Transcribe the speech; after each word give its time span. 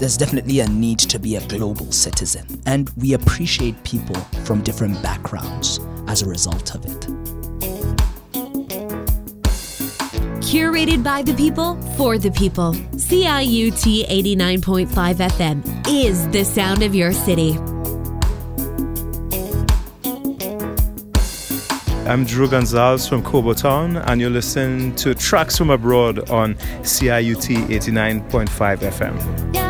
there's 0.00 0.16
definitely 0.16 0.60
a 0.60 0.68
need 0.68 0.98
to 0.98 1.18
be 1.18 1.36
a 1.36 1.46
global 1.46 1.92
citizen, 1.92 2.62
and 2.64 2.90
we 2.96 3.12
appreciate 3.12 3.84
people 3.84 4.16
from 4.44 4.62
different 4.62 5.00
backgrounds 5.02 5.78
as 6.08 6.22
a 6.22 6.26
result 6.26 6.74
of 6.74 6.84
it. 6.86 7.00
Curated 10.40 11.04
by 11.04 11.22
the 11.22 11.34
people, 11.34 11.80
for 11.98 12.16
the 12.16 12.30
people. 12.30 12.72
CIUT 12.96 14.06
89.5 14.08 14.88
FM 14.88 15.86
is 15.86 16.26
the 16.28 16.44
sound 16.44 16.82
of 16.82 16.94
your 16.94 17.12
city. 17.12 17.58
I'm 22.08 22.24
Drew 22.24 22.48
Gonzalez 22.48 23.06
from 23.06 23.22
Kobotown, 23.22 24.02
and 24.08 24.20
you're 24.20 24.30
listening 24.30 24.96
to 24.96 25.14
Tracks 25.14 25.58
from 25.58 25.68
Abroad 25.68 26.30
on 26.30 26.54
CIUT 26.82 27.68
89.5 27.68 28.78
FM. 28.78 29.69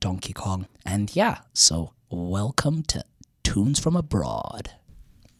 Donkey 0.00 0.32
Kong. 0.32 0.66
And 0.84 1.14
yeah, 1.14 1.38
so 1.52 1.92
welcome 2.10 2.82
to 2.84 3.04
Tunes 3.42 3.80
from 3.80 3.96
Abroad. 3.96 4.70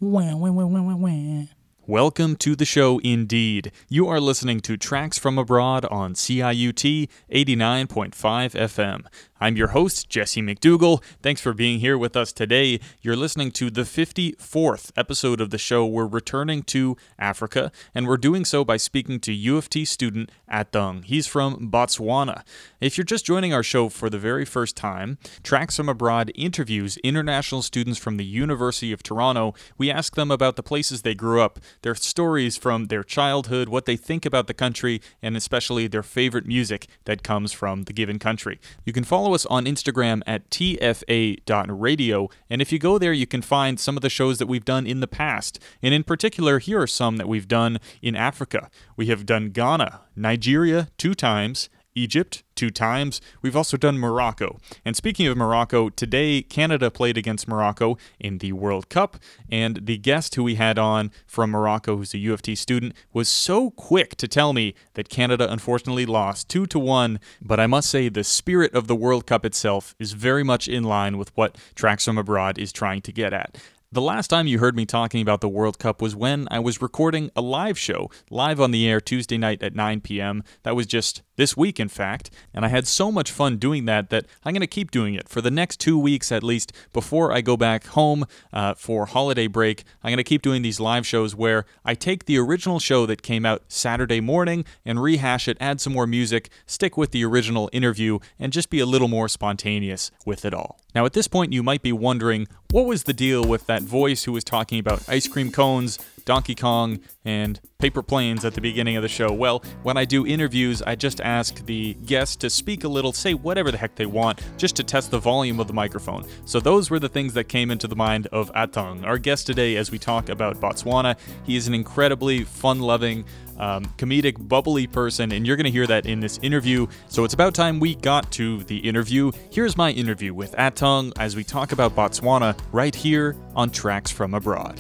Wah, 0.01 0.35
wah, 0.37 0.51
wah, 0.51 1.45
Welcome 1.87 2.37
to 2.37 2.55
the 2.55 2.65
show 2.65 2.99
indeed. 2.99 3.73
You 3.89 4.09
are 4.09 4.21
listening 4.21 4.61
to 4.61 4.77
Tracks 4.77 5.17
from 5.17 5.39
Abroad 5.39 5.85
on 5.87 6.15
CIUT 6.15 7.09
89.5 7.33 8.11
FM. 8.13 9.07
I'm 9.41 9.57
your 9.57 9.69
host, 9.69 10.09
Jesse 10.09 10.43
McDougall. 10.43 11.01
Thanks 11.23 11.41
for 11.41 11.53
being 11.53 11.79
here 11.79 11.97
with 11.97 12.17
us 12.17 12.33
today. 12.33 12.81
You're 13.03 13.15
listening 13.15 13.53
to 13.53 13.71
the 13.71 13.83
54th 13.83 14.91
episode 14.97 15.41
of 15.41 15.51
the 15.51 15.59
show. 15.59 15.87
We're 15.87 16.09
returning 16.09 16.65
to 16.65 16.97
Africa, 17.21 17.71
and 17.95 18.09
we're 18.09 18.17
doing 18.17 18.45
so 18.45 18.65
by 18.65 18.79
speaking 18.79 19.21
to 19.21 19.33
U 19.33 19.57
of 19.57 19.71
T 19.71 19.85
student 19.85 20.33
Atang. 20.51 21.05
He's 21.05 21.29
from 21.29 21.71
Botswana. 21.71 22.43
If 22.81 22.99
you're 22.99 23.05
just 23.05 23.25
joining 23.25 23.55
our 23.55 23.63
show 23.63 23.89
for 23.89 24.11
the 24.11 24.19
very 24.19 24.45
first 24.45 24.75
time, 24.77 25.19
Tracks 25.45 25.77
from 25.77 25.89
Abroad 25.89 26.33
interviews 26.35 26.97
international 26.99 27.63
students 27.63 27.99
from 27.99 28.17
the 28.17 28.25
University 28.25 28.93
of 28.93 29.05
Toronto. 29.05 29.55
We 29.77 29.89
ask 29.89 30.17
them 30.17 30.33
about 30.33 30.57
the 30.57 30.65
places 30.65 31.03
they 31.03 31.15
grew 31.15 31.41
up, 31.41 31.61
their 31.83 31.95
stories 31.95 32.57
from 32.57 32.87
their 32.87 33.05
childhood, 33.05 33.69
what 33.69 33.85
they 33.85 33.97
think 33.97 34.27
about 34.27 34.49
the 34.49 34.55
country, 34.55 35.01
and 35.23 35.37
especially 35.37 35.87
their 35.87 36.03
favorite 36.03 36.47
music 36.47 36.89
that 37.05 37.23
comes 37.23 37.53
from 37.53 37.85
the 37.85 37.93
given 37.93 38.19
country. 38.19 38.59
You 38.85 38.93
can 38.93 39.05
follow 39.05 39.28
follow 39.29 39.35
us 39.35 39.45
on 39.47 39.67
Instagram 39.67 40.23
at 40.27 40.49
tfa.radio. 40.49 42.31
And 42.49 42.63
if 42.63 42.73
you 42.73 42.79
go 42.79 42.97
there, 42.97 43.13
you 43.13 43.27
can 43.27 43.43
find 43.43 43.79
some 43.79 43.95
of 43.95 44.01
the 44.01 44.09
shows 44.09 44.39
that 44.39 44.47
we've 44.47 44.65
done 44.65 44.87
in 44.87 45.01
the 45.01 45.07
past. 45.07 45.59
And 45.83 45.93
in 45.93 46.03
particular, 46.03 46.59
here 46.61 46.81
are 46.81 46.87
some 46.87 47.19
that 47.19 47.29
we've 47.29 47.47
done 47.47 47.79
in 48.01 48.17
Africa. 48.17 48.71
We 48.97 49.09
have 49.09 49.27
done 49.27 49.51
Ghana, 49.51 50.01
Nigeria 50.17 50.89
two 50.97 51.13
times, 51.15 51.69
Egypt 51.99 52.43
two 52.55 52.71
times. 52.71 53.21
We've 53.43 53.57
also 53.57 53.77
done 53.77 53.99
Morocco. 53.99 54.59
And 54.85 54.97
speaking 54.97 55.27
of 55.27 55.37
Morocco, 55.37 55.89
today 55.91 56.43
Canada 56.43 56.91
played 56.91 57.17
against 57.17 57.47
Morocco 57.47 57.97
in 58.19 58.39
the 58.39 58.53
World 58.53 58.89
Cup. 58.89 59.17
And 59.51 59.87
the 59.87 59.99
guest 59.99 60.35
who 60.35 60.43
we 60.43 60.57
had 60.57 60.79
on 60.79 61.11
from 61.27 61.51
Morocco, 61.51 61.97
who's 61.97 62.15
a 62.15 62.19
U 62.19 62.33
of 62.33 62.43
T 62.43 62.55
student, 62.55 62.95
was 63.13 63.29
so 63.29 63.71
quick 63.71 64.17
to 64.17 64.27
tell 64.27 64.53
me 64.53 64.75
that 64.95 65.09
Canada 65.09 65.51
unfortunately 65.51 66.07
lost 66.07 66.49
2 66.49 66.67
to 66.67 66.79
1. 66.79 67.21
But 67.41 67.61
I 67.61 67.67
must 67.67 67.91
say, 67.91 68.09
the 68.09 68.25
spirit 68.25 68.75
of 68.75 68.87
the 68.87 68.97
World 68.97 69.27
Cup 69.27 69.45
itself 69.45 69.95
is 69.99 70.13
very 70.13 70.43
much 70.43 70.69
in 70.69 70.85
line 70.85 71.19
with 71.19 71.37
what 71.37 71.57
Tracks 71.75 72.05
from 72.05 72.19
Abroad 72.19 72.59
is 72.59 72.73
trying 72.73 73.03
to 73.03 73.13
get 73.13 73.33
at. 73.33 73.59
The 73.91 74.03
last 74.03 74.29
time 74.29 74.47
you 74.47 74.59
heard 74.59 74.77
me 74.77 74.85
talking 74.85 75.23
about 75.23 75.41
the 75.41 75.49
World 75.49 75.79
Cup 75.79 76.03
was 76.03 76.15
when 76.15 76.47
I 76.51 76.59
was 76.59 76.83
recording 76.83 77.31
a 77.35 77.41
live 77.41 77.79
show, 77.79 78.11
live 78.29 78.61
on 78.61 78.71
the 78.71 78.87
air 78.87 79.01
Tuesday 79.01 79.39
night 79.39 79.63
at 79.63 79.75
9 79.75 80.03
p.m. 80.03 80.45
That 80.63 80.77
was 80.77 80.87
just 80.87 81.23
this 81.37 81.57
week, 81.57 81.81
in 81.81 81.89
fact, 81.89 82.31
and 82.53 82.67
I 82.67 82.69
had 82.69 82.87
so 82.87 83.11
much 83.11 83.31
fun 83.31 83.57
doing 83.57 83.87
that 83.87 84.11
that 84.11 84.27
I'm 84.45 84.53
going 84.53 84.61
to 84.61 84.67
keep 84.67 84.91
doing 84.91 85.15
it 85.15 85.27
for 85.27 85.41
the 85.41 85.51
next 85.51 85.81
two 85.81 85.99
weeks 85.99 86.31
at 86.31 86.43
least 86.43 86.71
before 86.93 87.33
I 87.33 87.41
go 87.41 87.57
back 87.57 87.87
home 87.87 88.27
uh, 88.53 88.75
for 88.75 89.07
holiday 89.07 89.47
break. 89.47 89.85
I'm 90.03 90.11
going 90.11 90.19
to 90.19 90.25
keep 90.25 90.43
doing 90.43 90.61
these 90.61 90.81
live 90.81 91.07
shows 91.07 91.35
where 91.35 91.65
I 91.83 91.95
take 91.95 92.27
the 92.27 92.37
original 92.39 92.81
show 92.81 93.07
that 93.07 93.23
came 93.23 93.47
out 93.47 93.63
Saturday 93.69 94.21
morning 94.21 94.67
and 94.85 95.01
rehash 95.01 95.49
it, 95.49 95.57
add 95.61 95.81
some 95.81 95.95
more 95.95 96.07
music, 96.07 96.51
stick 96.67 96.99
with 96.99 97.13
the 97.13 97.25
original 97.25 97.71
interview, 97.73 98.19
and 98.39 98.53
just 98.53 98.69
be 98.69 98.81
a 98.81 98.87
little 98.87 99.09
more 99.09 99.29
spontaneous 99.29 100.11
with 100.27 100.45
it 100.45 100.53
all. 100.53 100.79
Now, 100.95 101.07
at 101.07 101.13
this 101.13 101.29
point, 101.29 101.53
you 101.53 101.63
might 101.63 101.83
be 101.83 101.93
wondering 101.93 102.49
what 102.71 102.85
was 102.85 103.05
the 103.05 103.15
deal 103.15 103.43
with 103.43 103.65
that 103.67 103.81
voice 103.81 104.25
who 104.25 104.33
was 104.33 104.45
talking 104.45 104.79
about 104.79 105.09
ice 105.09 105.27
cream 105.27 105.51
cones, 105.51 105.99
Donkey 106.27 106.55
Kong, 106.55 107.01
and 107.25 107.59
paper 107.79 108.03
planes 108.03 108.45
at 108.45 108.53
the 108.53 108.61
beginning 108.61 108.95
of 108.95 109.03
the 109.03 109.09
show. 109.09 109.33
Well, 109.33 109.65
when 109.85 109.97
I 109.97 110.05
do 110.05 110.27
interviews, 110.27 110.83
I 110.83 110.95
just 110.95 111.19
ask 111.23 111.65
the 111.65 111.95
guests 111.95 112.37
to 112.37 112.51
speak 112.51 112.85
a 112.85 112.89
little, 112.89 113.15
say 113.15 113.33
whatever 113.33 113.71
the 113.71 113.79
heck 113.79 113.95
they 113.95 114.05
want, 114.05 114.43
just 114.59 114.77
to 114.77 114.85
test 114.85 115.11
the 115.11 115.19
volume 115.19 115.61
of 115.61 115.67
the 115.67 115.73
microphone. 115.73 116.27
So 116.45 116.61
those 116.61 116.91
were 116.91 116.99
the 116.99 117.09
things 117.09 117.33
that 117.33 117.45
came 117.45 117.71
into 117.71 117.89
the 117.89 117.97
mind 117.97 118.27
of 118.33 118.53
Atang, 118.53 119.03
our 119.03 119.17
guest 119.17 119.47
today 119.47 119.77
as 119.77 119.91
we 119.91 119.99
talk 119.99 120.29
about 120.29 120.61
Botswana. 120.61 121.17
He 121.45 121.57
is 121.57 121.69
an 121.69 121.75
incredibly 121.75 122.45
fun 122.45 122.81
loving, 122.81 123.25
um, 123.59 123.85
comedic, 123.97 124.49
bubbly 124.49 124.87
person, 124.87 125.33
and 125.33 125.47
you're 125.47 125.57
going 125.57 125.65
to 125.65 125.71
hear 125.71 125.87
that 125.87 126.07
in 126.07 126.21
this 126.21 126.39
interview. 126.43 126.87
So 127.09 127.25
it's 127.25 127.35
about 127.35 127.55
time 127.55 127.81
we 127.81 127.95
got 127.95 128.31
to 128.33 128.65
the 128.65 128.79
interview. 128.79 129.33
Here's 129.51 129.77
my 129.77 129.91
interview 129.91 130.33
with 130.35 130.53
Atang 130.53 131.13
as 131.19 131.37
we 131.37 131.45
talk 131.45 131.73
about 131.73 131.95
Botswana 131.95 132.59
right 132.73 132.95
here 132.95 133.37
on 133.55 133.71
Tracks 133.71 134.11
from 134.11 134.35
Abroad. 134.35 134.79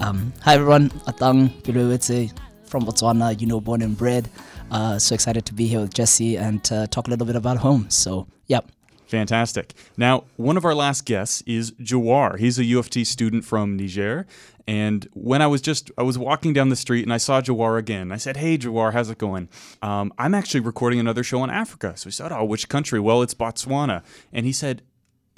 Um, 0.00 0.32
hi 0.42 0.54
everyone, 0.54 0.90
Atang 1.06 1.50
Piluwitse 1.62 2.32
from 2.64 2.84
Botswana, 2.84 3.38
you 3.40 3.46
know, 3.46 3.60
born 3.60 3.82
and 3.82 3.96
bred. 3.96 4.28
Uh, 4.70 4.98
so 4.98 5.14
excited 5.14 5.46
to 5.46 5.54
be 5.54 5.66
here 5.66 5.80
with 5.80 5.94
Jesse 5.94 6.36
and 6.36 6.70
uh, 6.70 6.86
talk 6.86 7.06
a 7.06 7.10
little 7.10 7.26
bit 7.26 7.36
about 7.36 7.56
home. 7.56 7.88
So, 7.90 8.26
yep. 8.46 8.70
Fantastic. 9.08 9.72
Now, 9.96 10.24
one 10.36 10.58
of 10.58 10.64
our 10.66 10.74
last 10.74 11.06
guests 11.06 11.42
is 11.46 11.72
Jawar. 11.72 12.38
He's 12.38 12.58
a 12.58 12.62
UFT 12.62 13.06
student 13.06 13.44
from 13.44 13.76
Niger. 13.76 14.26
And 14.66 15.08
when 15.14 15.40
I 15.40 15.46
was 15.46 15.62
just, 15.62 15.90
I 15.96 16.02
was 16.02 16.18
walking 16.18 16.52
down 16.52 16.68
the 16.68 16.76
street 16.76 17.04
and 17.04 17.12
I 17.12 17.16
saw 17.16 17.40
Jawar 17.40 17.78
again. 17.78 18.12
I 18.12 18.18
said, 18.18 18.36
Hey, 18.36 18.58
Jawar, 18.58 18.92
how's 18.92 19.08
it 19.08 19.16
going? 19.16 19.48
Um, 19.80 20.12
I'm 20.18 20.34
actually 20.34 20.60
recording 20.60 21.00
another 21.00 21.24
show 21.24 21.42
in 21.42 21.48
Africa. 21.48 21.94
So 21.96 22.10
he 22.10 22.12
said, 22.12 22.32
Oh, 22.32 22.44
which 22.44 22.68
country? 22.68 23.00
Well, 23.00 23.22
it's 23.22 23.32
Botswana. 23.32 24.02
And 24.30 24.44
he 24.44 24.52
said, 24.52 24.82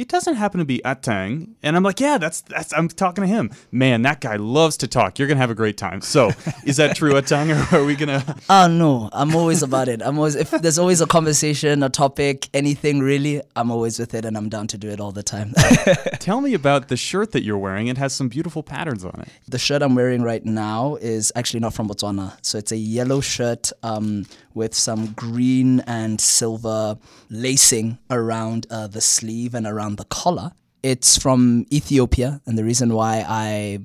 it 0.00 0.08
doesn't 0.08 0.36
happen 0.36 0.60
to 0.60 0.64
be 0.64 0.80
Atang. 0.82 1.50
And 1.62 1.76
I'm 1.76 1.82
like, 1.82 2.00
yeah, 2.00 2.16
that's 2.16 2.40
that's 2.40 2.72
I'm 2.72 2.88
talking 2.88 3.20
to 3.20 3.28
him. 3.28 3.50
Man, 3.70 4.00
that 4.02 4.22
guy 4.22 4.36
loves 4.36 4.78
to 4.78 4.88
talk. 4.88 5.18
You're 5.18 5.28
gonna 5.28 5.40
have 5.40 5.50
a 5.50 5.54
great 5.54 5.76
time. 5.76 6.00
So 6.00 6.30
is 6.64 6.78
that 6.78 6.96
true, 6.96 7.12
Atang, 7.12 7.50
or 7.50 7.76
are 7.76 7.84
we 7.84 7.96
gonna 7.96 8.24
Oh 8.48 8.66
no, 8.70 9.10
I'm 9.12 9.36
always 9.36 9.62
about 9.62 9.88
it. 9.88 10.00
I'm 10.02 10.16
always 10.16 10.36
if 10.36 10.52
there's 10.52 10.78
always 10.78 11.02
a 11.02 11.06
conversation, 11.06 11.82
a 11.82 11.90
topic, 11.90 12.48
anything 12.54 13.00
really, 13.00 13.42
I'm 13.54 13.70
always 13.70 13.98
with 13.98 14.14
it 14.14 14.24
and 14.24 14.38
I'm 14.38 14.48
down 14.48 14.68
to 14.68 14.78
do 14.78 14.88
it 14.88 15.00
all 15.00 15.12
the 15.12 15.22
time. 15.22 15.52
tell 16.18 16.40
me 16.40 16.54
about 16.54 16.88
the 16.88 16.96
shirt 16.96 17.32
that 17.32 17.42
you're 17.42 17.58
wearing? 17.58 17.88
It 17.88 17.98
has 17.98 18.14
some 18.14 18.30
beautiful 18.30 18.62
patterns 18.62 19.04
on 19.04 19.20
it. 19.20 19.28
the 19.48 19.58
shirt 19.58 19.82
I'm 19.82 19.94
wearing 19.94 20.22
right 20.22 20.44
now 20.46 20.94
is 20.96 21.30
actually 21.36 21.60
not 21.60 21.74
from 21.74 21.88
Botswana. 21.88 22.38
So 22.40 22.56
it's 22.56 22.72
a 22.72 22.78
yellow 22.78 23.20
shirt 23.20 23.70
um, 23.82 24.24
with 24.54 24.74
some 24.74 25.12
green 25.12 25.80
and 25.80 26.20
silver 26.20 26.96
lacing 27.28 27.98
around 28.10 28.66
uh, 28.70 28.86
the 28.86 29.00
sleeve 29.00 29.54
and 29.54 29.66
around 29.66 29.89
the 29.96 30.04
collar. 30.04 30.52
It's 30.82 31.18
from 31.18 31.66
Ethiopia, 31.72 32.40
and 32.46 32.56
the 32.56 32.64
reason 32.64 32.94
why 32.94 33.24
I 33.28 33.80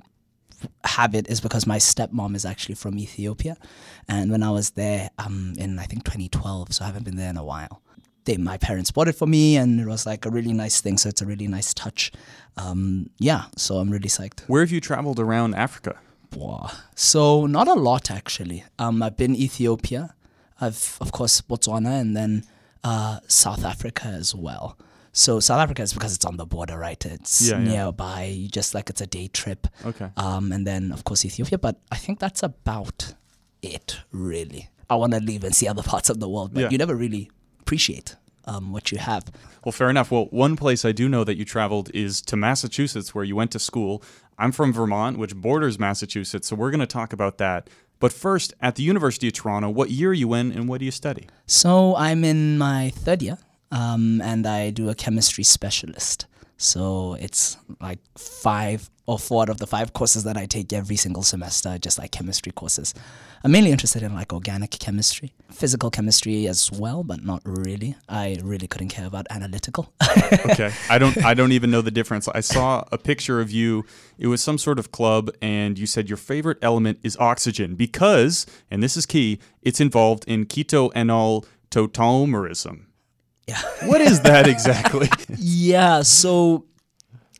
have 0.86 1.14
it 1.14 1.28
is 1.28 1.42
because 1.42 1.68
my 1.68 1.78
stepmom 1.78 2.36
is 2.36 2.46
actually 2.46 2.76
from 2.76 2.98
Ethiopia, 2.98 3.58
and 4.08 4.32
when 4.32 4.44
I 4.44 4.52
was 4.52 4.72
there 4.72 5.10
um, 5.20 5.54
in 5.58 5.78
I 5.78 5.84
think 5.84 6.04
2012, 6.06 6.74
so 6.74 6.84
I 6.84 6.88
haven't 6.88 7.04
been 7.04 7.18
there 7.18 7.30
in 7.30 7.38
a 7.38 7.44
while. 7.44 7.82
They, 8.24 8.38
my 8.38 8.58
parents 8.58 8.90
bought 8.90 9.08
it 9.08 9.16
for 9.16 9.28
me, 9.28 9.58
and 9.58 9.80
it 9.80 9.86
was 9.86 10.06
like 10.06 10.26
a 10.26 10.30
really 10.30 10.54
nice 10.54 10.82
thing. 10.82 10.98
So 10.98 11.10
it's 11.10 11.22
a 11.22 11.26
really 11.26 11.48
nice 11.48 11.74
touch. 11.74 12.12
Um, 12.58 13.10
yeah, 13.20 13.46
so 13.56 13.78
I'm 13.78 13.90
really 13.92 14.10
psyched. 14.10 14.42
Where 14.48 14.62
have 14.62 14.72
you 14.72 14.82
traveled 14.82 15.20
around 15.20 15.54
Africa? 15.54 16.00
Wow. 16.36 16.72
So 16.96 17.46
not 17.46 17.68
a 17.68 17.74
lot 17.74 18.12
actually. 18.12 18.64
Um, 18.80 19.02
I've 19.02 19.18
been 19.18 19.36
Ethiopia, 19.36 20.16
I've 20.60 20.98
of 21.02 21.12
course 21.12 21.42
Botswana, 21.42 22.00
and 22.00 22.16
then 22.16 22.44
uh, 22.84 23.20
South 23.28 23.64
Africa 23.64 24.08
as 24.08 24.36
well. 24.36 24.78
So 25.18 25.40
South 25.40 25.62
Africa 25.66 25.82
is 25.82 25.94
because 25.94 26.14
it's 26.14 26.26
on 26.26 26.36
the 26.38 26.46
border, 26.46 26.78
right? 26.78 27.04
It's 27.06 27.42
Yeah, 27.50 27.58
yeah. 27.60 27.64
nearby. 27.72 28.26
You 28.26 28.50
just 28.50 28.76
like 28.76 28.90
it's 28.92 29.02
a 29.02 29.08
day 29.08 29.28
trip. 29.30 29.62
Okay. 29.86 30.10
Um, 30.18 30.52
and 30.52 30.68
then 30.68 30.92
of 30.92 31.04
course 31.06 31.24
Ethiopia, 31.26 31.58
but 31.58 31.76
I 31.92 31.96
think 32.04 32.20
that's 32.20 32.44
about 32.44 33.14
it 33.62 33.98
really. 34.12 34.70
I 34.90 34.96
want 34.96 35.14
to 35.14 35.20
leave 35.20 35.44
and 35.46 35.56
see 35.56 35.68
other 35.68 35.84
parts 35.84 36.10
of 36.10 36.20
the 36.20 36.28
world, 36.30 36.54
but 36.54 36.62
Yeah. 36.64 36.70
you 36.70 36.78
never 36.78 36.96
really 36.96 37.32
appreciate 37.62 38.16
um, 38.48 38.72
what 38.74 38.92
you 38.92 39.00
have. 39.00 39.24
Well, 39.64 39.72
fair 39.72 39.90
enough. 39.90 40.12
Well, 40.12 40.26
one 40.32 40.56
place 40.56 40.86
I 40.86 40.92
do 40.92 41.10
know 41.10 41.24
that 41.24 41.36
you 41.38 41.46
traveled 41.46 41.90
is 41.96 42.22
to 42.30 42.36
Massachusetts, 42.36 43.16
where 43.16 43.24
you 43.24 43.36
went 43.36 43.52
to 43.54 43.60
school. 43.60 44.04
I'm 44.38 44.52
from 44.52 44.72
Vermont, 44.72 45.18
which 45.18 45.34
borders 45.36 45.80
Massachusetts, 45.80 46.48
so 46.50 46.56
we're 46.56 46.70
going 46.70 46.82
to 46.82 46.94
talk 47.00 47.12
about 47.14 47.38
that. 47.40 47.70
But 48.00 48.12
first, 48.14 48.54
at 48.62 48.76
the 48.76 48.84
University 48.84 49.28
of 49.30 49.34
Toronto, 49.34 49.70
what 49.70 49.90
year 49.90 50.10
are 50.12 50.14
you 50.14 50.34
in 50.36 50.52
and 50.52 50.68
what 50.70 50.78
do 50.80 50.86
you 50.86 50.92
study? 50.92 51.28
So 51.48 51.96
I'm 51.96 52.24
in 52.24 52.60
my 52.60 52.92
third 52.92 53.24
year, 53.24 53.38
um, 53.72 54.22
and 54.22 54.46
I 54.46 54.70
do 54.70 54.90
a 54.90 54.96
chemistry 54.96 55.44
specialist. 55.44 56.28
So 56.58 57.16
it's 57.20 57.58
like 57.82 58.00
five 58.18 58.90
or 59.08 59.20
four 59.20 59.44
out 59.44 59.50
of 59.50 59.58
the 59.58 59.68
five 59.68 59.94
courses 59.94 60.24
that 60.24 60.38
I 60.38 60.46
take 60.46 60.74
every 60.74 60.96
single 60.96 61.22
semester, 61.22 61.78
just 61.78 62.00
like 62.00 62.12
chemistry 62.12 62.52
courses. 62.52 62.94
I'm 63.44 63.52
mainly 63.52 63.72
interested 63.72 64.02
in 64.02 64.16
like 64.16 64.34
organic 64.34 64.72
chemistry, 64.72 65.34
physical 65.52 65.92
chemistry 65.92 66.48
as 66.48 66.72
well, 66.72 67.04
but 67.04 67.24
not 67.24 67.42
really. 67.46 67.96
I 68.10 68.38
really 68.42 68.68
couldn't 68.68 68.90
care 68.90 69.06
about 69.06 69.28
analytical. 69.30 69.94
Okay. 70.46 70.72
I 70.90 70.98
don't 70.98 71.18
I 71.24 71.34
don't 71.34 71.52
even 71.52 71.70
know 71.72 71.82
the 71.82 71.92
difference. 71.92 72.28
I 72.30 72.40
saw 72.40 72.84
a 72.92 72.98
picture 72.98 73.42
of 73.42 73.52
you. 73.52 73.84
It 74.18 74.28
was 74.28 74.42
some 74.42 74.58
sort 74.58 74.80
of 74.80 74.92
club 74.92 75.30
and 75.42 75.78
you 75.78 75.86
said 75.86 76.10
your 76.10 76.18
favorite 76.18 76.58
element 76.62 77.00
is 77.04 77.18
oxygen 77.18 77.76
because, 77.76 78.46
and 78.72 78.82
this 78.82 78.96
is 78.96 79.06
key, 79.06 79.40
it's 79.62 79.82
involved 79.82 80.24
in 80.28 80.46
keto-enol 80.46 81.46
tautomerism. 81.72 82.86
Yeah. 83.48 83.62
What 83.84 84.02
is 84.02 84.22
that 84.22 84.48
exactly? 84.48 85.10
Yeah, 85.38 86.02
so 86.02 86.66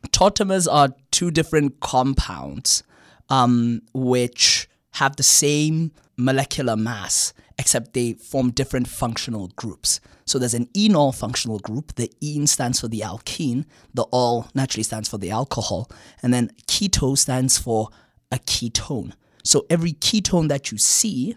tautomers 0.08 0.66
are 0.70 0.94
two 1.10 1.30
different 1.30 1.80
compounds 1.80 2.82
um, 3.28 3.82
which 3.92 4.68
have 4.92 5.16
the 5.16 5.22
same 5.22 5.92
molecular 6.16 6.76
mass, 6.76 7.32
except 7.58 7.92
they 7.92 8.14
form 8.14 8.50
different 8.50 8.88
functional 8.88 9.48
groups. 9.56 10.00
So 10.24 10.38
there's 10.38 10.54
an 10.54 10.66
enol 10.74 11.14
functional 11.14 11.58
group. 11.58 11.94
The 11.94 12.10
ene 12.22 12.46
stands 12.46 12.80
for 12.80 12.88
the 12.88 13.00
alkene, 13.00 13.64
the 13.94 14.06
ol 14.12 14.48
naturally 14.54 14.82
stands 14.82 15.08
for 15.08 15.18
the 15.18 15.30
alcohol, 15.30 15.90
and 16.22 16.32
then 16.32 16.50
keto 16.66 17.16
stands 17.16 17.58
for 17.58 17.88
a 18.32 18.38
ketone. 18.38 19.12
So 19.44 19.66
every 19.70 19.92
ketone 19.92 20.48
that 20.48 20.72
you 20.72 20.78
see 20.78 21.36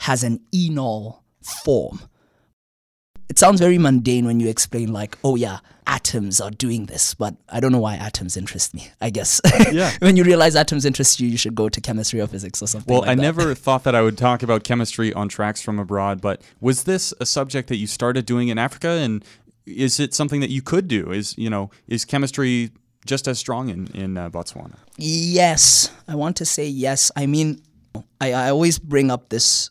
has 0.00 0.24
an 0.24 0.40
enol 0.52 1.20
form 1.40 2.00
it 3.28 3.38
sounds 3.38 3.60
very 3.60 3.78
mundane 3.78 4.24
when 4.26 4.40
you 4.40 4.48
explain 4.48 4.92
like 4.92 5.16
oh 5.24 5.36
yeah 5.36 5.58
atoms 5.86 6.40
are 6.40 6.50
doing 6.50 6.86
this 6.86 7.14
but 7.14 7.34
i 7.48 7.60
don't 7.60 7.72
know 7.72 7.78
why 7.78 7.94
atoms 7.94 8.36
interest 8.36 8.74
me 8.74 8.88
i 9.00 9.08
guess 9.10 9.40
Yeah. 9.72 9.90
when 10.00 10.16
you 10.16 10.24
realize 10.24 10.54
atoms 10.56 10.84
interest 10.84 11.18
you 11.20 11.28
you 11.28 11.38
should 11.38 11.54
go 11.54 11.68
to 11.68 11.80
chemistry 11.80 12.20
or 12.20 12.26
physics 12.26 12.60
or 12.62 12.66
something 12.66 12.92
Well, 12.92 13.00
like 13.02 13.10
I 13.10 13.14
that. 13.14 13.22
never 13.22 13.54
thought 13.64 13.84
that 13.84 13.94
I 13.94 14.02
would 14.02 14.18
talk 14.18 14.42
about 14.42 14.64
chemistry 14.64 15.12
on 15.14 15.28
tracks 15.28 15.62
from 15.62 15.78
abroad, 15.78 16.20
but 16.20 16.42
was 16.60 16.84
this 16.84 17.14
a 17.20 17.26
subject 17.26 17.68
that 17.68 17.76
you 17.76 17.86
started 17.86 18.26
doing 18.26 18.48
in 18.48 18.58
Africa 18.58 18.88
and 18.88 19.24
is 19.66 19.98
it 20.00 20.14
something 20.14 20.40
that 20.40 20.50
you 20.50 20.62
could 20.62 20.88
do? 20.88 21.10
Is, 21.12 21.36
you 21.38 21.50
know, 21.50 21.70
is 21.86 22.04
chemistry 22.04 22.70
just 23.06 23.26
as 23.28 23.38
strong 23.38 23.68
in 23.70 23.86
in 23.94 24.18
uh, 24.18 24.28
Botswana? 24.28 24.76
yes 24.98 25.90
i 26.08 26.14
want 26.14 26.36
to 26.36 26.44
say 26.44 26.66
yes 26.66 27.10
i 27.16 27.24
mean 27.26 27.62
I, 28.20 28.32
I 28.32 28.50
always 28.50 28.78
bring 28.78 29.10
up 29.10 29.28
this 29.30 29.70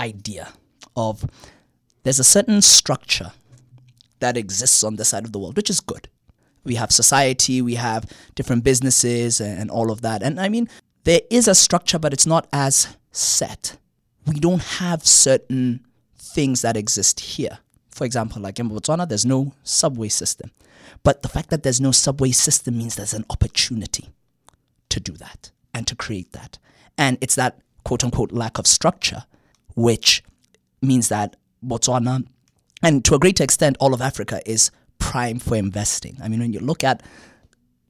idea 0.00 0.48
of 0.96 1.24
there's 2.04 2.20
a 2.20 2.24
certain 2.24 2.62
structure 2.62 3.32
that 4.20 4.36
exists 4.36 4.84
on 4.84 4.96
this 4.96 5.08
side 5.08 5.24
of 5.24 5.32
the 5.32 5.38
world 5.38 5.56
which 5.56 5.70
is 5.70 5.80
good 5.80 6.08
we 6.64 6.76
have 6.76 6.92
society 6.92 7.60
we 7.60 7.74
have 7.74 8.10
different 8.34 8.64
businesses 8.64 9.40
and 9.40 9.70
all 9.70 9.90
of 9.90 10.00
that 10.00 10.22
and 10.22 10.40
i 10.40 10.48
mean 10.48 10.68
there 11.02 11.20
is 11.30 11.48
a 11.48 11.54
structure 11.54 11.98
but 11.98 12.12
it's 12.12 12.26
not 12.26 12.46
as 12.52 12.96
set 13.10 13.76
we 14.26 14.40
don't 14.40 14.62
have 14.62 15.04
certain 15.04 15.84
things 16.34 16.62
that 16.62 16.76
exist 16.76 17.20
here. 17.20 17.58
For 17.90 18.04
example, 18.04 18.42
like 18.42 18.58
in 18.58 18.68
Botswana, 18.68 19.08
there's 19.08 19.24
no 19.24 19.52
subway 19.62 20.08
system. 20.08 20.50
But 21.02 21.22
the 21.22 21.28
fact 21.28 21.50
that 21.50 21.62
there's 21.62 21.80
no 21.80 21.92
subway 21.92 22.32
system 22.32 22.76
means 22.78 22.96
there's 22.96 23.14
an 23.14 23.24
opportunity 23.30 24.10
to 24.88 25.00
do 25.00 25.12
that 25.12 25.52
and 25.72 25.86
to 25.86 25.94
create 25.94 26.32
that. 26.32 26.58
And 26.98 27.18
it's 27.20 27.36
that 27.36 27.60
quote 27.84 28.02
unquote 28.02 28.32
lack 28.32 28.58
of 28.58 28.66
structure, 28.66 29.24
which 29.76 30.24
means 30.82 31.08
that 31.08 31.36
Botswana, 31.64 32.26
and 32.82 33.04
to 33.04 33.14
a 33.14 33.18
greater 33.18 33.42
extent, 33.42 33.76
all 33.80 33.94
of 33.94 34.00
Africa 34.00 34.40
is 34.46 34.70
prime 34.98 35.38
for 35.38 35.56
investing. 35.56 36.16
I 36.22 36.28
mean, 36.28 36.40
when 36.40 36.52
you 36.52 36.60
look 36.60 36.84
at 36.84 37.02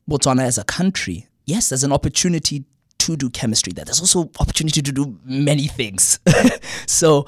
Botswana 0.09 0.43
as 0.43 0.59
a 0.59 0.65
country, 0.65 1.27
yes, 1.47 1.69
there's 1.69 1.85
an 1.85 1.93
opportunity 1.93 2.65
to 2.99 3.17
do 3.17 3.29
chemistry 3.31 3.73
there. 3.73 3.85
There's 3.85 4.01
also 4.01 4.31
opportunity 4.41 4.83
to 4.83 4.93
do 4.93 5.19
many 5.25 5.67
things. 5.67 6.19
so 6.87 7.27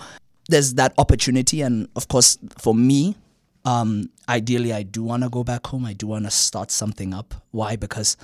there's 0.48 0.74
that 0.74 0.94
opportunity, 0.98 1.60
and 1.62 1.88
of 1.96 2.08
course, 2.08 2.38
for 2.58 2.74
me, 2.74 3.16
um, 3.64 4.10
ideally, 4.28 4.72
I 4.72 4.84
do 4.84 5.02
want 5.02 5.24
to 5.24 5.28
go 5.28 5.42
back 5.42 5.66
home. 5.66 5.84
I 5.84 5.92
do 5.92 6.06
want 6.06 6.24
to 6.24 6.30
start 6.30 6.70
something 6.70 7.12
up. 7.12 7.34
Why? 7.50 7.76
Because 7.76 8.16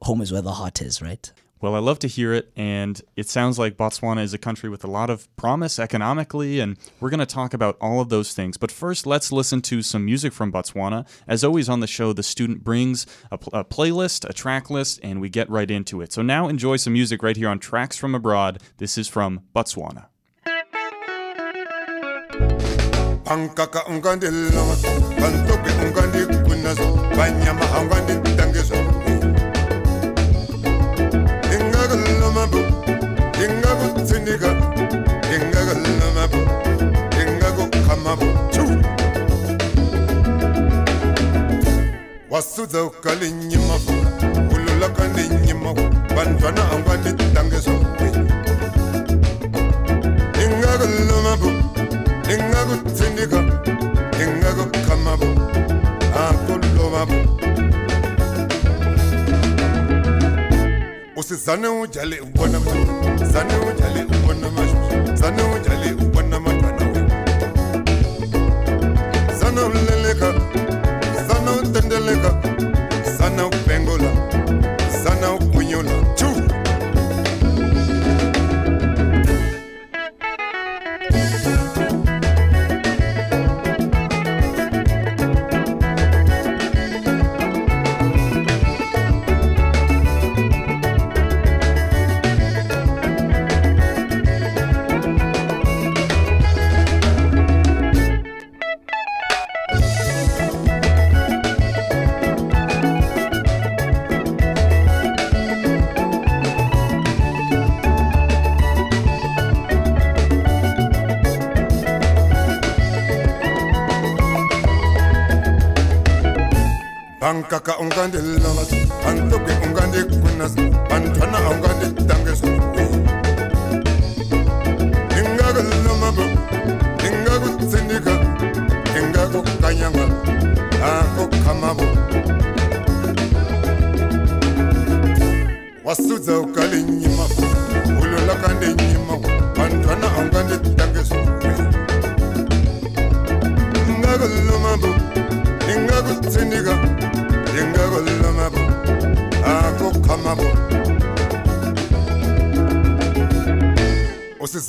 home 0.00 0.22
is 0.22 0.32
where 0.32 0.42
the 0.42 0.52
heart 0.52 0.80
is, 0.80 1.02
right? 1.02 1.30
Well, 1.62 1.76
I 1.76 1.78
love 1.78 2.00
to 2.00 2.08
hear 2.08 2.34
it, 2.34 2.50
and 2.56 3.00
it 3.14 3.28
sounds 3.28 3.56
like 3.56 3.76
Botswana 3.76 4.24
is 4.24 4.34
a 4.34 4.38
country 4.38 4.68
with 4.68 4.82
a 4.82 4.88
lot 4.88 5.10
of 5.10 5.34
promise 5.36 5.78
economically, 5.78 6.58
and 6.58 6.76
we're 6.98 7.08
going 7.08 7.20
to 7.20 7.24
talk 7.26 7.54
about 7.54 7.76
all 7.80 8.00
of 8.00 8.08
those 8.08 8.34
things. 8.34 8.56
But 8.56 8.72
first, 8.72 9.06
let's 9.06 9.30
listen 9.30 9.62
to 9.62 9.80
some 9.80 10.04
music 10.04 10.32
from 10.32 10.50
Botswana. 10.50 11.06
As 11.28 11.44
always 11.44 11.68
on 11.68 11.78
the 11.78 11.86
show, 11.86 12.12
the 12.12 12.24
student 12.24 12.64
brings 12.64 13.06
a, 13.30 13.38
pl- 13.38 13.52
a 13.60 13.64
playlist, 13.64 14.28
a 14.28 14.32
track 14.32 14.70
list, 14.70 14.98
and 15.04 15.20
we 15.20 15.28
get 15.28 15.48
right 15.48 15.70
into 15.70 16.00
it. 16.00 16.12
So 16.12 16.20
now 16.20 16.48
enjoy 16.48 16.78
some 16.78 16.94
music 16.94 17.22
right 17.22 17.36
here 17.36 17.48
on 17.48 17.60
Tracks 17.60 17.96
from 17.96 18.16
Abroad. 18.16 18.60
This 18.78 18.98
is 18.98 19.06
from 19.06 19.42
Botswana. 19.54 20.06
wasudza 42.32 42.84
ukalinyimafo 42.84 43.92
ululaka 44.54 45.02
ninyimako 45.14 45.82
bantwana 46.16 46.62
anganitangezokwe 46.72 48.08
ningakulumabo 50.36 51.50
ningakutsindika 52.26 53.40
ningakukamabo 54.18 55.28
akulumabo. 56.24 57.18
Usizane 61.16 61.68
ujale 61.68 62.20
ubona 62.20 62.58
zane 63.32 63.54
ujale 63.68 64.00
ubona 64.04 64.50
mashu 64.56 64.76
zane 65.16 65.42
ujale 65.42 65.92
ubona 66.04 66.40
matwana 66.40 66.84
we 66.92 67.00
zana 69.38 69.60
uleleka 69.66 70.28
tendeleka 71.72 72.30
sana 73.18 73.46
upengola 73.46 74.10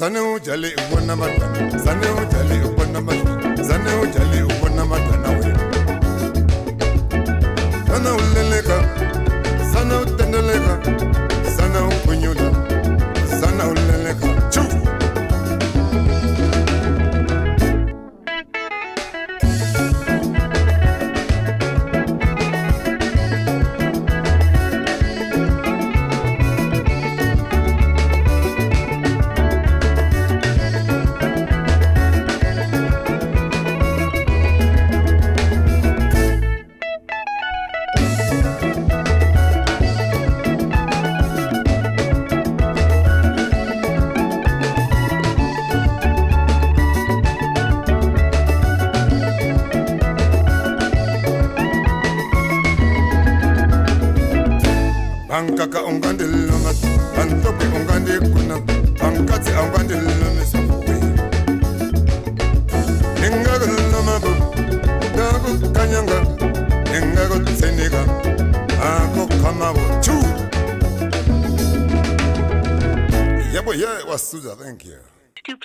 usizane 0.03 0.19
ujale 0.19 0.73
ubona 0.89 1.15
madana 1.15 1.77
zane 1.77 2.07
ujale 2.21 2.65
ubona 2.65 3.01
madana 3.01 3.63
zane 3.63 3.89
ujale 4.03 4.43
ubona 4.43 4.85
madana 4.85 5.29
we 5.29 5.53
sana 7.87 8.13
uleleka 8.15 8.83
sana 9.73 9.99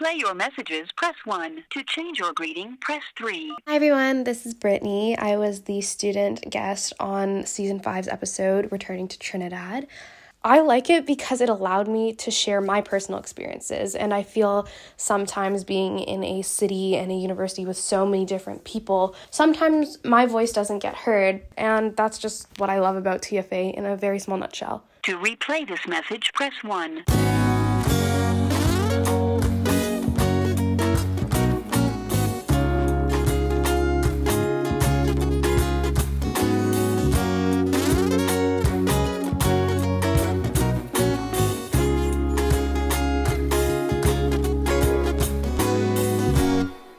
Play 0.09 0.21
your 0.21 0.35
messages, 0.35 0.88
press 0.97 1.17
1. 1.27 1.65
To 1.69 1.85
change 1.85 2.19
your 2.19 2.33
greeting, 2.33 2.79
press 2.81 3.03
3. 3.19 3.55
Hi 3.67 3.75
everyone, 3.75 4.25
this 4.25 4.47
is 4.47 4.55
Brittany. 4.55 5.19
I 5.19 5.37
was 5.37 5.65
the 5.65 5.83
student 5.83 6.49
guest 6.49 6.95
on 6.99 7.45
season 7.45 7.79
5's 7.79 8.09
episode, 8.09 8.73
Returning 8.73 9.07
to 9.09 9.19
Trinidad. 9.19 9.87
I 10.43 10.61
like 10.61 10.88
it 10.88 11.05
because 11.05 11.43
it 11.43 11.50
allowed 11.50 11.88
me 11.88 12.15
to 12.15 12.31
share 12.31 12.62
my 12.62 12.81
personal 12.81 13.21
experiences, 13.21 13.95
and 13.95 14.15
I 14.15 14.23
feel 14.23 14.67
sometimes 14.97 15.62
being 15.62 15.99
in 15.99 16.25
a 16.25 16.41
city 16.41 16.97
and 16.97 17.12
a 17.12 17.15
university 17.15 17.67
with 17.67 17.77
so 17.77 18.07
many 18.07 18.25
different 18.25 18.65
people, 18.65 19.15
sometimes 19.31 19.99
my 20.05 20.25
voice 20.25 20.53
doesn't 20.53 20.79
get 20.79 20.95
heard, 20.95 21.43
and 21.59 21.95
that's 21.97 22.17
just 22.17 22.49
what 22.57 22.71
I 22.71 22.81
love 22.81 22.97
about 22.97 23.21
TFA 23.21 23.75
in 23.75 23.85
a 23.85 23.95
very 23.95 24.21
small 24.21 24.38
nutshell. 24.38 24.85
To 25.03 25.19
replay 25.19 25.69
this 25.69 25.87
message, 25.87 26.33
press 26.33 26.55
1. 26.62 27.05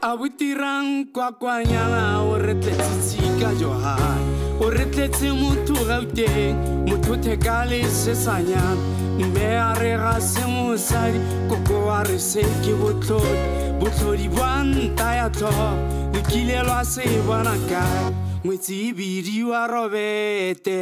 abutiran 0.02 1.04
kuakuanyala 1.12 2.02
horretetzi 2.24 3.00
zika 3.08 3.54
joa 3.60 3.96
horretetzi 4.58 5.30
mutu 5.30 5.74
gaute 5.88 6.54
mutu 6.88 7.16
tekali 7.16 7.82
zezainan 7.84 8.78
beharre 9.34 9.90
gazen 10.02 10.48
muzari 10.50 11.20
koko 11.50 11.90
harri 11.90 12.18
zeiki 12.18 12.72
butlot 12.80 13.40
butlori 13.80 14.28
buan 14.28 14.72
taiato 14.96 15.52
ikileloa 16.20 16.84
zei 16.84 17.20
banakai 17.28 18.14
muitzi 18.44 18.92
biriua 18.96 19.66
robete 19.66 20.80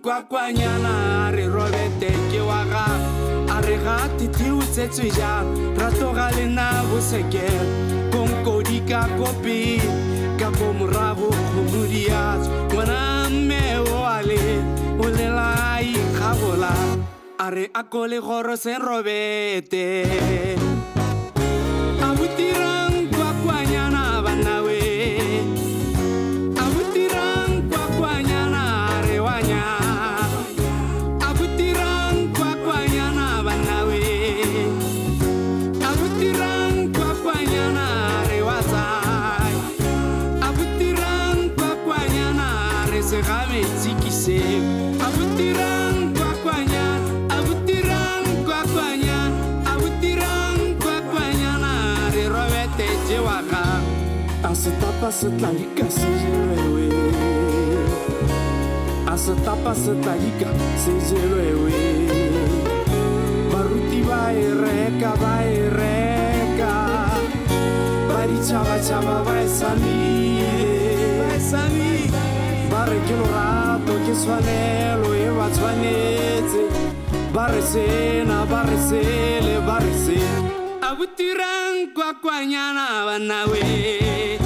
botirang 0.00 0.26
kwakwanyana 0.26 1.30
re 1.32 1.46
robete 1.46 2.10
ke 2.30 2.40
wa 2.40 2.64
ga. 2.64 2.86
A 3.48 3.60
re 3.62 3.76
ga 3.76 4.08
tete 4.18 4.50
o 4.50 4.60
tsetswe 4.60 5.10
jang 5.10 5.76
ratoga 5.76 6.30
lena 6.36 6.82
bosekele 6.90 8.10
konkodi 8.10 8.80
ka 8.88 9.08
kopi 9.18 9.80
ka 10.38 10.50
ko 10.50 10.72
morago 10.72 11.30
kgomodiatso 11.30 12.50
ngwana 12.72 13.28
mme 13.30 13.78
o 13.78 14.04
a 14.04 14.22
le 14.22 14.62
o 14.98 15.08
lela 15.08 15.76
a 15.76 15.82
ikgagola 15.82 16.72
a 17.38 17.50
re 17.50 17.70
a 17.74 17.82
ko 17.84 18.06
legoro 18.06 18.56
se 18.56 18.78
robete 18.78 20.69
tapa 59.44 59.74
se 59.74 59.94
tladika 60.02 60.48
se 60.76 60.92
jelwewe 61.08 61.72
baruti 63.52 64.02
ba 64.08 64.32
e 64.32 64.48
reka 64.62 65.12
ba 65.20 65.34
e 65.44 65.68
reka. 65.78 66.72
Ba 68.08 68.20
ditšhabatšhaba 68.28 69.24
ba 69.26 69.34
e 69.42 69.48
samile. 69.48 70.54
Ba 72.70 72.84
re 72.86 72.98
ke 73.06 73.14
lorato 73.18 73.94
ke 74.06 74.12
tshwanelo 74.14 75.10
e 75.14 75.28
ba 75.36 75.46
tshwanetse. 75.50 76.62
Ba 77.34 77.44
re 77.50 77.62
sena 77.62 78.46
ba 78.46 78.62
re 78.68 78.78
sele 78.88 79.54
ba 79.66 79.78
re 79.82 79.94
sele 80.04 80.50
a 80.82 80.94
botirang 80.94 81.90
kwakwanyana 81.94 82.86
banawe 83.06 84.39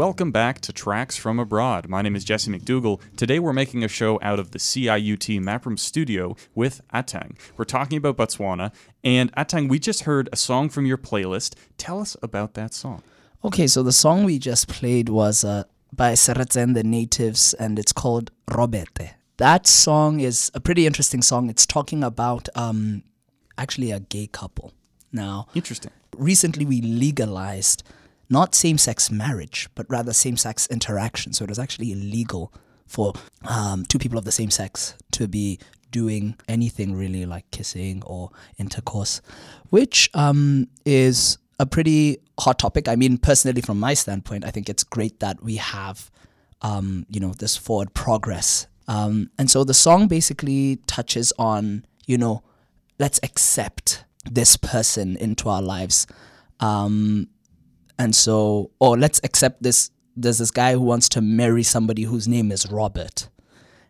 Welcome 0.00 0.32
back 0.32 0.62
to 0.62 0.72
Tracks 0.72 1.18
from 1.18 1.38
Abroad. 1.38 1.86
My 1.86 2.00
name 2.00 2.16
is 2.16 2.24
Jesse 2.24 2.50
McDougall. 2.50 3.02
Today 3.18 3.38
we're 3.38 3.52
making 3.52 3.84
a 3.84 3.88
show 3.88 4.18
out 4.22 4.38
of 4.38 4.52
the 4.52 4.58
CIUT 4.58 5.42
Mapram 5.42 5.78
studio 5.78 6.36
with 6.54 6.80
Atang. 6.90 7.36
We're 7.58 7.66
talking 7.66 7.98
about 7.98 8.16
Botswana. 8.16 8.72
And 9.04 9.30
Atang, 9.34 9.68
we 9.68 9.78
just 9.78 10.04
heard 10.04 10.30
a 10.32 10.36
song 10.36 10.70
from 10.70 10.86
your 10.86 10.96
playlist. 10.96 11.54
Tell 11.76 12.00
us 12.00 12.16
about 12.22 12.54
that 12.54 12.72
song. 12.72 13.02
Okay, 13.44 13.66
so 13.66 13.82
the 13.82 13.92
song 13.92 14.24
we 14.24 14.38
just 14.38 14.68
played 14.68 15.10
was 15.10 15.44
uh, 15.44 15.64
by 15.92 16.14
Sereetsi 16.14 16.62
and 16.62 16.74
the 16.74 16.82
Natives, 16.82 17.52
and 17.52 17.78
it's 17.78 17.92
called 17.92 18.30
Robete. 18.48 19.10
That 19.36 19.66
song 19.66 20.20
is 20.20 20.50
a 20.54 20.60
pretty 20.60 20.86
interesting 20.86 21.20
song. 21.20 21.50
It's 21.50 21.66
talking 21.66 22.02
about 22.02 22.48
um, 22.54 23.02
actually 23.58 23.90
a 23.90 24.00
gay 24.00 24.28
couple. 24.28 24.72
Now, 25.12 25.48
Interesting. 25.54 25.90
recently 26.16 26.64
we 26.64 26.80
legalized 26.80 27.82
not 28.30 28.54
same 28.54 28.78
sex 28.78 29.10
marriage, 29.10 29.68
but 29.74 29.86
rather 29.90 30.12
same 30.12 30.36
sex 30.36 30.66
interaction. 30.68 31.32
So 31.32 31.44
it 31.44 31.50
was 31.50 31.58
actually 31.58 31.92
illegal 31.92 32.52
for 32.86 33.12
um, 33.48 33.84
two 33.84 33.98
people 33.98 34.18
of 34.18 34.24
the 34.24 34.32
same 34.32 34.50
sex 34.50 34.94
to 35.12 35.28
be 35.28 35.58
doing 35.90 36.36
anything 36.48 36.94
really 36.94 37.26
like 37.26 37.50
kissing 37.50 38.02
or 38.06 38.30
intercourse, 38.58 39.20
which 39.70 40.08
um, 40.14 40.68
is 40.84 41.38
a 41.58 41.66
pretty 41.66 42.18
hot 42.38 42.58
topic. 42.58 42.88
I 42.88 42.96
mean, 42.96 43.18
personally, 43.18 43.60
from 43.60 43.78
my 43.78 43.94
standpoint, 43.94 44.44
I 44.44 44.50
think 44.50 44.68
it's 44.68 44.84
great 44.84 45.20
that 45.20 45.42
we 45.42 45.56
have, 45.56 46.10
um, 46.62 47.06
you 47.08 47.20
know, 47.20 47.32
this 47.32 47.56
forward 47.56 47.92
progress. 47.94 48.66
Um, 48.88 49.30
and 49.38 49.50
so 49.50 49.62
the 49.64 49.74
song 49.74 50.08
basically 50.08 50.76
touches 50.86 51.32
on, 51.38 51.84
you 52.06 52.18
know, 52.18 52.42
let's 52.98 53.20
accept 53.22 54.04
this 54.24 54.56
person 54.56 55.16
into 55.16 55.48
our 55.48 55.62
lives. 55.62 56.06
Um, 56.60 57.28
and 58.00 58.14
so, 58.14 58.70
or 58.78 58.96
let's 58.96 59.20
accept 59.22 59.62
this. 59.62 59.90
There's 60.16 60.38
this 60.38 60.50
guy 60.50 60.72
who 60.72 60.80
wants 60.80 61.06
to 61.10 61.20
marry 61.20 61.62
somebody 61.62 62.04
whose 62.04 62.26
name 62.26 62.50
is 62.50 62.66
Robert. 62.70 63.28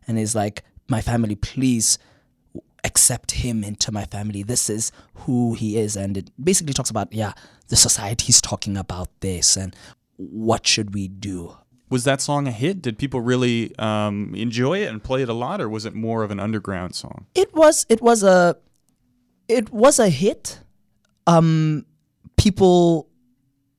And 0.09 0.19
he's 0.19 0.35
like, 0.35 0.65
my 0.89 1.01
family, 1.01 1.37
please 1.37 1.97
accept 2.83 3.31
him 3.31 3.63
into 3.63 3.93
my 3.93 4.05
family. 4.07 4.43
This 4.43 4.69
is 4.69 4.91
who 5.15 5.55
he 5.55 5.79
is. 5.79 5.97
And 5.97 6.17
it 6.17 6.31
basically 6.43 6.73
talks 6.73 6.91
about, 6.91 7.13
yeah, 7.13 7.35
the 7.69 7.77
society's 7.77 8.41
talking 8.41 8.77
about 8.77 9.09
this 9.21 9.57
and 9.57 9.77
what 10.17 10.67
should 10.67 10.93
we 10.93 11.07
do? 11.07 11.57
Was 11.89 12.03
that 12.03 12.21
song 12.21 12.49
a 12.49 12.53
hit? 12.53 12.83
Did 12.83 12.99
people 12.99 13.21
really 13.21 13.77
um, 13.79 14.35
enjoy 14.35 14.79
it 14.83 14.89
and 14.89 15.03
play 15.03 15.23
it 15.23 15.29
a 15.29 15.33
lot, 15.33 15.61
or 15.61 15.69
was 15.69 15.87
it 15.87 15.95
more 15.95 16.23
of 16.23 16.31
an 16.31 16.39
underground 16.39 16.95
song? 16.95 17.27
It 17.35 17.53
was 17.53 17.85
it 17.89 18.01
was 18.01 18.23
a 18.23 18.57
it 19.49 19.71
was 19.73 19.99
a 19.99 20.09
hit. 20.09 20.61
Um 21.27 21.85
people 22.37 23.10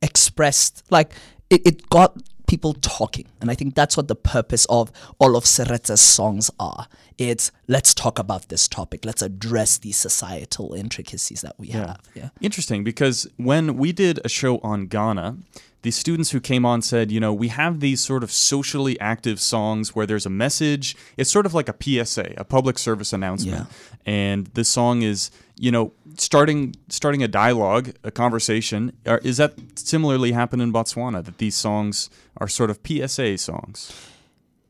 expressed 0.01 0.83
like 0.89 1.13
it, 1.49 1.61
it 1.65 1.89
got 1.89 2.17
people 2.47 2.73
talking. 2.73 3.25
And 3.39 3.49
I 3.49 3.55
think 3.55 3.75
that's 3.75 3.95
what 3.95 4.09
the 4.09 4.15
purpose 4.15 4.65
of 4.65 4.91
all 5.19 5.37
of 5.37 5.45
Sereetsi's 5.45 6.01
songs 6.01 6.51
are. 6.59 6.87
It's 7.17 7.49
let's 7.69 7.93
talk 7.93 8.19
about 8.19 8.49
this 8.49 8.67
topic. 8.67 9.05
Let's 9.05 9.21
address 9.21 9.77
these 9.77 9.95
societal 9.95 10.73
intricacies 10.73 11.41
that 11.41 11.55
we 11.57 11.67
have. 11.67 12.01
Yeah. 12.13 12.29
Interesting, 12.41 12.83
because 12.83 13.25
when 13.37 13.77
we 13.77 13.93
did 13.93 14.19
a 14.25 14.29
show 14.29 14.57
on 14.59 14.87
Ghana, 14.87 15.37
the 15.83 15.91
students 15.91 16.31
who 16.31 16.39
came 16.39 16.65
on 16.65 16.81
said, 16.81 17.11
you 17.11 17.19
know, 17.19 17.33
we 17.33 17.47
have 17.47 17.79
these 17.79 18.01
sort 18.01 18.23
of 18.23 18.31
socially 18.31 18.99
active 18.99 19.39
songs 19.39 19.95
where 19.95 20.05
there's 20.05 20.25
a 20.25 20.29
message. 20.29 20.95
It's 21.17 21.31
sort 21.31 21.45
of 21.45 21.53
like 21.53 21.69
a 21.69 21.75
PSA, 21.79 22.33
a 22.37 22.43
public 22.43 22.77
service 22.77 23.13
announcement. 23.13 23.67
And 24.05 24.47
this 24.47 24.69
song 24.69 25.01
is, 25.01 25.31
you 25.57 25.71
know, 25.71 25.93
starting 26.17 26.75
starting 26.89 27.23
a 27.23 27.27
dialogue, 27.27 27.93
a 28.03 28.11
conversation. 28.11 28.93
Is 29.05 29.37
that 29.37 29.53
similarly 29.75 30.33
happened 30.33 30.61
in 30.61 30.71
Botswana 30.71 31.23
that 31.23 31.39
these 31.39 31.55
songs 31.55 32.09
are 32.37 32.47
sort 32.47 32.69
of 32.69 32.79
PSA 32.85 33.37
songs? 33.39 33.91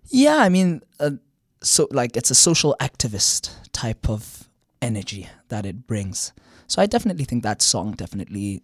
Yeah, 0.07 0.37
I 0.37 0.49
mean, 0.49 0.81
uh, 0.99 1.11
so 1.61 1.87
like 1.91 2.15
it's 2.15 2.31
a 2.31 2.35
social 2.35 2.75
activist 2.79 3.51
type 3.73 4.09
of 4.09 4.49
energy 4.81 5.27
that 5.49 5.65
it 5.65 5.87
brings. 5.87 6.31
So 6.67 6.81
I 6.81 6.85
definitely 6.85 7.25
think 7.25 7.43
that 7.43 7.61
song 7.61 7.91
definitely 7.91 8.61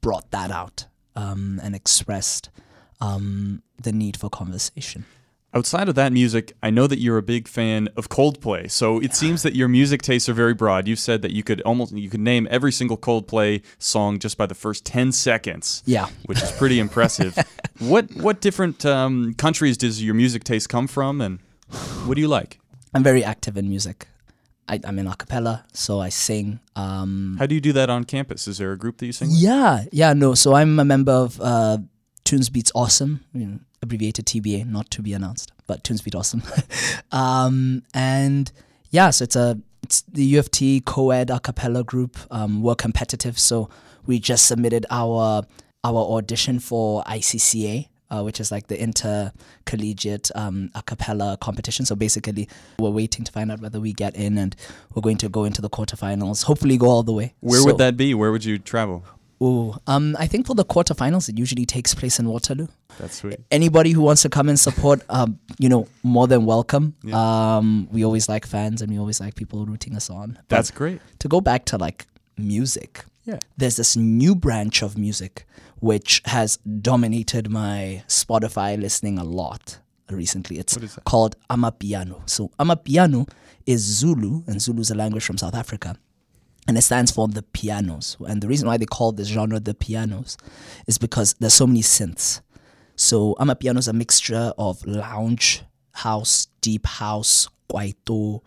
brought 0.00 0.30
that 0.30 0.50
out 0.50 0.86
um, 1.16 1.60
and 1.62 1.74
expressed 1.74 2.50
um, 3.00 3.62
the 3.82 3.92
need 3.92 4.16
for 4.16 4.30
conversation. 4.30 5.04
Outside 5.54 5.86
of 5.90 5.94
that 5.96 6.14
music, 6.14 6.54
I 6.62 6.70
know 6.70 6.86
that 6.86 6.98
you're 6.98 7.18
a 7.18 7.22
big 7.22 7.46
fan 7.46 7.88
of 7.94 8.08
Coldplay. 8.08 8.70
So 8.70 9.00
it 9.00 9.14
seems 9.14 9.42
that 9.42 9.54
your 9.54 9.68
music 9.68 10.00
tastes 10.00 10.26
are 10.30 10.32
very 10.32 10.54
broad. 10.54 10.88
You've 10.88 10.98
said 10.98 11.20
that 11.20 11.32
you 11.32 11.42
could 11.42 11.60
almost 11.62 11.92
you 11.92 12.08
could 12.08 12.20
name 12.20 12.48
every 12.50 12.72
single 12.72 12.96
Coldplay 12.96 13.62
song 13.78 14.18
just 14.18 14.38
by 14.38 14.46
the 14.46 14.54
first 14.54 14.86
10 14.86 15.12
seconds. 15.12 15.82
Yeah. 15.84 16.08
Which 16.24 16.42
is 16.42 16.50
pretty 16.52 16.78
impressive. 16.78 17.36
what 17.78 18.10
what 18.16 18.40
different 18.40 18.86
um, 18.86 19.34
countries 19.34 19.76
does 19.76 20.02
your 20.02 20.14
music 20.14 20.42
taste 20.42 20.70
come 20.70 20.86
from 20.86 21.20
and 21.20 21.38
what 22.06 22.14
do 22.14 22.22
you 22.22 22.28
like? 22.28 22.58
I'm 22.94 23.02
very 23.02 23.22
active 23.22 23.58
in 23.58 23.68
music. 23.68 24.08
I, 24.68 24.80
I'm 24.84 24.98
in 24.98 25.06
a 25.06 25.14
cappella, 25.16 25.64
so 25.72 26.00
I 26.00 26.08
sing. 26.08 26.60
Um, 26.76 27.36
How 27.38 27.46
do 27.46 27.54
you 27.54 27.60
do 27.60 27.72
that 27.72 27.90
on 27.90 28.04
campus? 28.04 28.46
Is 28.46 28.58
there 28.58 28.72
a 28.72 28.78
group 28.78 28.98
that 28.98 29.06
you 29.06 29.12
sing 29.12 29.30
with? 29.30 29.38
yeah, 29.38 29.84
yeah, 29.92 30.12
no. 30.12 30.34
So 30.34 30.54
I'm 30.54 30.78
a 30.78 30.84
member 30.84 31.12
of 31.12 31.40
uh, 31.40 31.78
Tunes 32.24 32.48
Beats 32.48 32.72
Awesome, 32.74 33.24
you 33.34 33.46
know, 33.46 33.58
abbreviated 33.82 34.26
TBA, 34.26 34.66
not 34.66 34.90
to 34.92 35.02
be 35.02 35.12
announced, 35.12 35.52
but 35.66 35.82
Tunes 35.84 36.00
Beat 36.00 36.14
Awesome. 36.14 36.42
um, 37.12 37.82
and 37.92 38.52
yeah, 38.90 39.10
so 39.10 39.24
it's 39.24 39.36
a 39.36 39.58
it's 39.82 40.02
the 40.02 40.24
U 40.24 40.38
of 40.38 40.50
T 40.50 40.80
co-ed 40.84 41.28
a 41.30 41.40
cappella 41.40 41.82
group. 41.82 42.16
Um, 42.30 42.62
we're 42.62 42.76
competitive, 42.76 43.38
so 43.38 43.68
we 44.06 44.18
just 44.20 44.46
submitted 44.46 44.86
our 44.90 45.42
our 45.84 45.96
audition 45.96 46.60
for 46.60 47.02
ICCA. 47.04 47.88
Uh, 48.12 48.22
which 48.22 48.40
is 48.40 48.52
like 48.52 48.66
the 48.66 48.78
intercollegiate 48.78 50.30
um, 50.34 50.70
a 50.74 50.82
cappella 50.82 51.38
competition. 51.40 51.86
So 51.86 51.94
basically, 51.94 52.46
we're 52.78 52.90
waiting 52.90 53.24
to 53.24 53.32
find 53.32 53.50
out 53.50 53.60
whether 53.60 53.80
we 53.80 53.92
get 53.94 54.14
in, 54.16 54.36
and 54.38 54.54
we're 54.94 55.00
going 55.02 55.16
to 55.18 55.28
go 55.30 55.44
into 55.44 55.62
the 55.62 55.70
quarterfinals. 55.70 56.44
Hopefully, 56.44 56.76
go 56.76 56.86
all 56.88 57.02
the 57.02 57.12
way. 57.12 57.34
Where 57.40 57.60
So- 57.60 57.66
would 57.66 57.78
that 57.78 57.96
be? 57.96 58.12
Where 58.14 58.30
would 58.30 58.44
you 58.44 58.58
travel? 58.58 59.04
Ooh, 59.42 59.74
um, 59.88 60.14
I 60.20 60.26
think 60.28 60.46
for 60.46 60.54
the 60.54 60.64
quarterfinals, 60.64 61.28
it 61.28 61.36
usually 61.36 61.66
takes 61.66 61.94
place 61.94 62.20
in 62.20 62.28
Waterloo. 62.28 62.68
That's 63.00 63.16
sweet. 63.16 63.40
Anybody 63.50 63.90
who 63.90 64.00
wants 64.02 64.22
to 64.22 64.28
come 64.28 64.48
and 64.48 64.60
support, 64.60 65.02
um, 65.08 65.38
you 65.58 65.68
know, 65.68 65.88
more 66.04 66.28
than 66.28 66.44
welcome. 66.46 66.94
Um, 67.12 67.88
we 67.90 68.04
always 68.04 68.28
like 68.28 68.46
fans 68.46 68.82
and 68.82 68.92
we 68.92 68.98
always 69.00 69.20
like 69.20 69.34
people 69.34 69.66
rooting 69.66 69.96
us 69.96 70.10
on. 70.10 70.34
But 70.48 70.56
That's 70.56 70.70
great. 70.70 71.00
to 71.18 71.26
go 71.26 71.40
back 71.40 71.64
to 71.66 71.76
like 71.76 72.06
music. 72.38 73.04
Yeah. 73.24 73.40
There's 73.56 73.76
this 73.76 73.96
new 73.96 74.36
branch 74.36 74.80
of 74.80 74.96
music 74.96 75.44
which 75.82 76.22
has 76.26 76.58
dominated 76.58 77.50
my 77.50 78.04
Spotify 78.06 78.80
listening 78.80 79.18
a 79.18 79.24
lot 79.24 79.80
recently. 80.08 80.58
It's 80.60 80.76
What 80.76 80.84
is 80.84 80.94
that? 80.94 81.02
called 81.04 81.34
Amapiano. 81.50 82.22
So 82.30 82.52
Amapiano 82.60 83.28
is 83.66 83.80
Zulu, 83.80 84.44
and 84.46 84.62
Zulu 84.62 84.80
is 84.80 84.92
a 84.92 84.94
language 84.94 85.24
from 85.24 85.38
South 85.38 85.56
Africa. 85.56 85.96
And 86.68 86.78
it 86.78 86.82
stands 86.82 87.10
for 87.10 87.26
the 87.26 87.42
pianos. 87.42 88.16
And 88.28 88.40
the 88.40 88.46
reason 88.46 88.68
why 88.68 88.76
they 88.76 88.86
call 88.86 89.10
this 89.10 89.26
genre 89.26 89.58
the 89.58 89.74
pianos 89.74 90.36
is 90.86 90.98
because 90.98 91.34
there's 91.40 91.54
so 91.54 91.66
many 91.66 91.80
synths. 91.82 92.40
So 92.94 93.34
Amapiano 93.40 93.78
is 93.78 93.88
a 93.88 93.92
mixture 93.92 94.52
of 94.56 94.86
lounge, 94.86 95.64
house, 95.94 96.46
deep 96.60 96.86
house, 96.86 97.48
kwaito, 97.68 98.40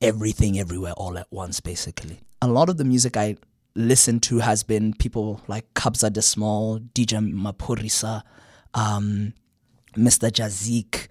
everything 0.00 0.60
everywhere 0.60 0.92
all 0.92 1.18
at 1.18 1.26
once 1.32 1.58
basically. 1.58 2.20
A 2.40 2.46
lot 2.46 2.68
of 2.68 2.76
the 2.76 2.84
music 2.84 3.16
I 3.16 3.34
listen 3.78 4.18
to 4.18 4.40
has 4.40 4.62
been 4.62 4.92
people 4.92 5.40
like 5.46 5.72
Kabza 5.74 6.12
De 6.12 6.20
Small, 6.20 6.80
DJ 6.80 7.32
Maphorisa, 7.32 8.22
um, 8.74 9.32
Mr. 9.96 10.30
JazziQ. 10.30 11.06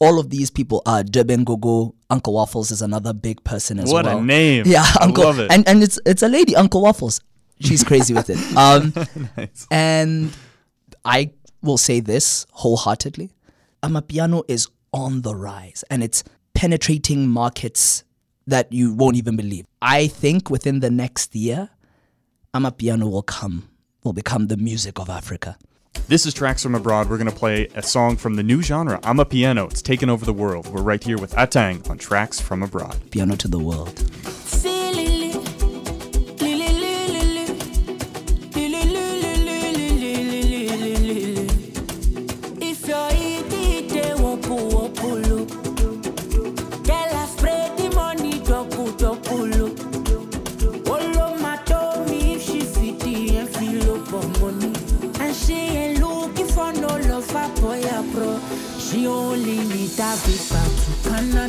All 0.00 0.18
of 0.18 0.30
these 0.30 0.50
people 0.50 0.82
are 0.86 1.02
Durban 1.04 1.44
Gogo. 1.44 1.94
Uncle 2.08 2.34
Waffles 2.34 2.70
is 2.70 2.82
another 2.82 3.12
big 3.12 3.42
person 3.44 3.78
as 3.78 3.92
well. 3.92 4.02
What 4.02 4.12
a 4.12 4.20
name. 4.20 4.64
Yeah, 4.66 4.82
I 4.82 5.04
Uncle. 5.04 5.24
love 5.24 5.38
it. 5.38 5.52
And 5.52 5.66
and 5.68 5.82
it's 5.82 6.00
it's 6.06 6.22
a 6.22 6.28
lady, 6.28 6.56
Uncle 6.56 6.82
Waffles. 6.82 7.20
She's 7.60 7.84
crazy 7.84 8.14
with 8.14 8.30
it. 8.30 8.38
Um, 8.56 8.92
and 9.70 10.32
I 11.04 11.32
will 11.62 11.76
say 11.78 12.00
this 12.00 12.46
wholeheartedly: 12.52 13.30
Amapiano 13.82 14.42
is 14.48 14.68
on 14.92 15.20
the 15.20 15.34
rise, 15.34 15.84
and 15.90 16.02
it's 16.02 16.24
penetrating 16.54 17.28
markets 17.28 18.02
that 18.46 18.72
you 18.72 18.94
won't 18.94 19.16
even 19.16 19.36
believe. 19.36 19.66
I 19.82 20.06
think 20.08 20.48
within 20.50 20.80
the 20.80 20.90
next 20.90 21.36
year, 21.36 21.68
Amapiano 22.54 23.08
will 23.08 23.22
come, 23.22 23.68
will 24.02 24.12
become 24.12 24.48
the 24.48 24.56
music 24.56 24.98
of 24.98 25.08
Africa. 25.08 25.56
This 26.08 26.26
is 26.26 26.34
Tracks 26.34 26.64
from 26.64 26.74
Abroad. 26.74 27.08
We're 27.08 27.16
going 27.16 27.30
to 27.30 27.36
play 27.36 27.68
a 27.76 27.82
song 27.82 28.16
from 28.16 28.34
the 28.34 28.42
new 28.42 28.60
genre, 28.60 28.98
Amapiano. 29.02 29.70
It's 29.70 29.82
taken 29.82 30.10
over 30.10 30.24
the 30.24 30.32
world. 30.32 30.66
We're 30.66 30.82
right 30.82 31.02
here 31.02 31.16
with 31.16 31.32
Atang 31.36 31.88
on 31.88 31.98
Tracks 31.98 32.40
from 32.40 32.64
Abroad. 32.64 32.98
Piano 33.12 33.36
to 33.36 33.46
the 33.46 33.60
world. 33.60 33.96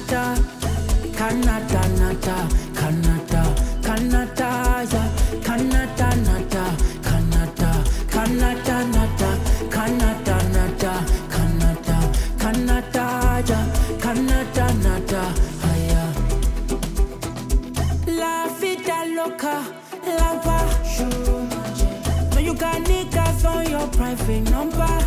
Canada. 0.07 0.61
Canada, 1.15 1.81
nada, 1.99 2.47
Canada, 2.73 3.41
Canada, 3.83 4.49
yeah. 4.91 5.09
Canada, 5.43 6.07
nada, 6.25 6.63
Canada, 7.03 7.69
Canada, 8.09 8.75
nada, 8.95 9.29
Canada, 9.69 10.35
nada, 10.55 10.93
Canada, 11.29 11.97
Canada, 12.39 13.05
yeah. 13.47 13.65
Canada, 13.99 14.65
nada, 14.83 15.23
ah, 15.63 15.77
yeah. 15.91 16.11
La 18.07 18.47
vida 18.59 19.05
loca, 19.15 19.55
lava. 20.17 20.59
So 22.33 22.39
you 22.39 22.53
got 22.55 22.81
niggas 22.83 23.45
on 23.45 23.69
your 23.69 23.87
private 23.89 24.49
number. 24.49 24.97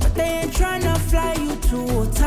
But 0.00 0.14
they 0.14 0.42
ain't 0.42 0.52
tryna 0.52 0.96
fly 0.98 1.34
you 1.34 1.56
to 1.68 1.78
Ottawa. 1.98 2.21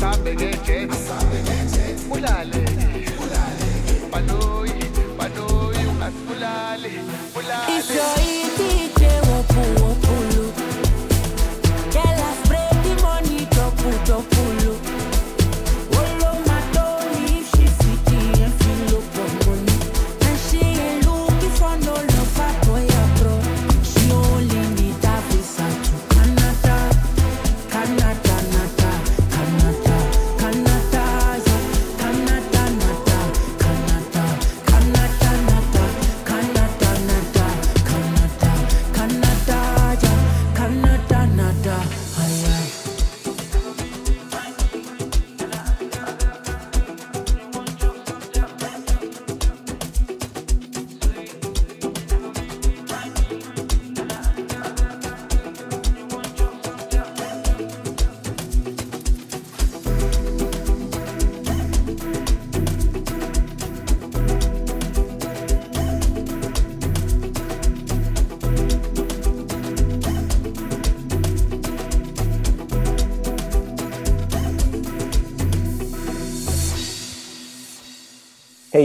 sambekece 0.00 0.86
ulale 2.10 2.64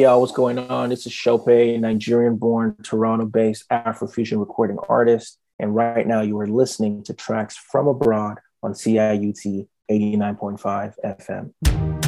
y'all, 0.03 0.19
what's 0.19 0.33
going 0.33 0.59
on? 0.59 0.89
This 0.89 1.05
is 1.05 1.13
Chope, 1.13 1.47
Nigerian 1.47 2.35
born, 2.35 2.75
Toronto 2.83 3.25
based 3.25 3.63
Afrofusion 3.69 4.37
recording 4.37 4.77
artist. 4.89 5.39
And 5.59 5.73
right 5.73 6.05
now 6.05 6.19
you 6.19 6.37
are 6.41 6.47
listening 6.47 7.05
to 7.05 7.13
tracks 7.13 7.55
from 7.55 7.87
abroad 7.87 8.39
on 8.61 8.73
CIUT 8.73 9.65
89.5 9.89 10.93
FM. 11.05 12.02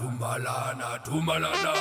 Tumalana, 0.00 0.88
Tumalana. 1.04 1.74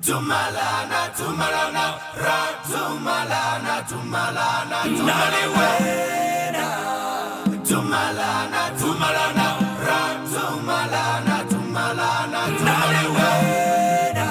Tumalana, 0.00 1.00
Tumalana, 1.18 1.84
Ra 2.22 2.38
Tumalana, 2.70 3.74
Tumalana, 3.90 4.78
Tunalewena. 4.96 6.66
Tumalana, 7.68 8.62
Tumalana, 8.78 9.46
Ra 9.86 10.00
Tumalana, 10.32 11.36
Tumalana, 11.50 12.40
Tunalewena. 12.58 14.28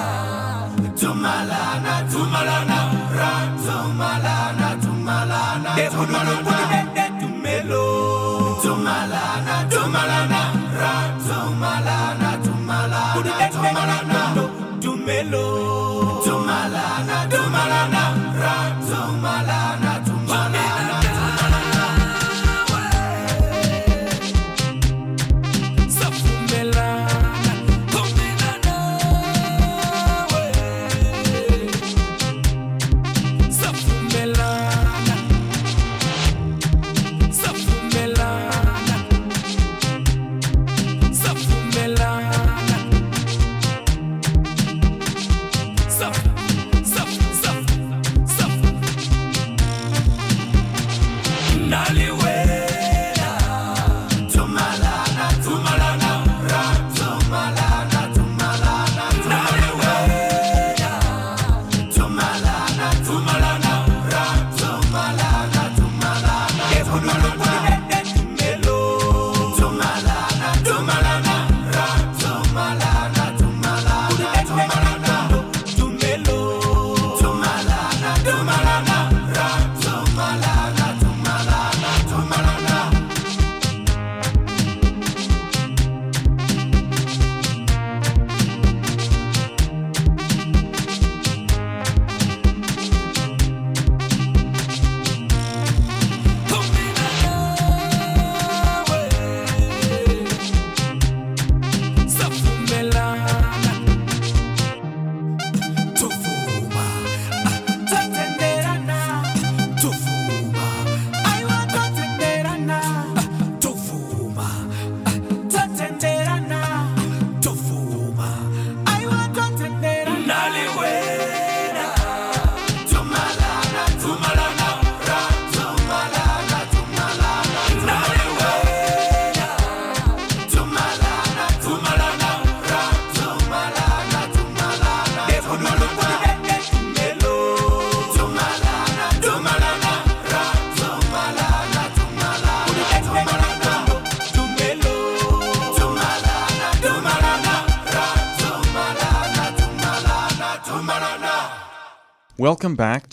Tumalana, 1.00 1.94
Tumalana, 2.12 2.78
Ra 3.18 3.32
Tumalana, 3.64 4.68
Tumalana, 4.84 5.72
Tumalana. 5.92 6.59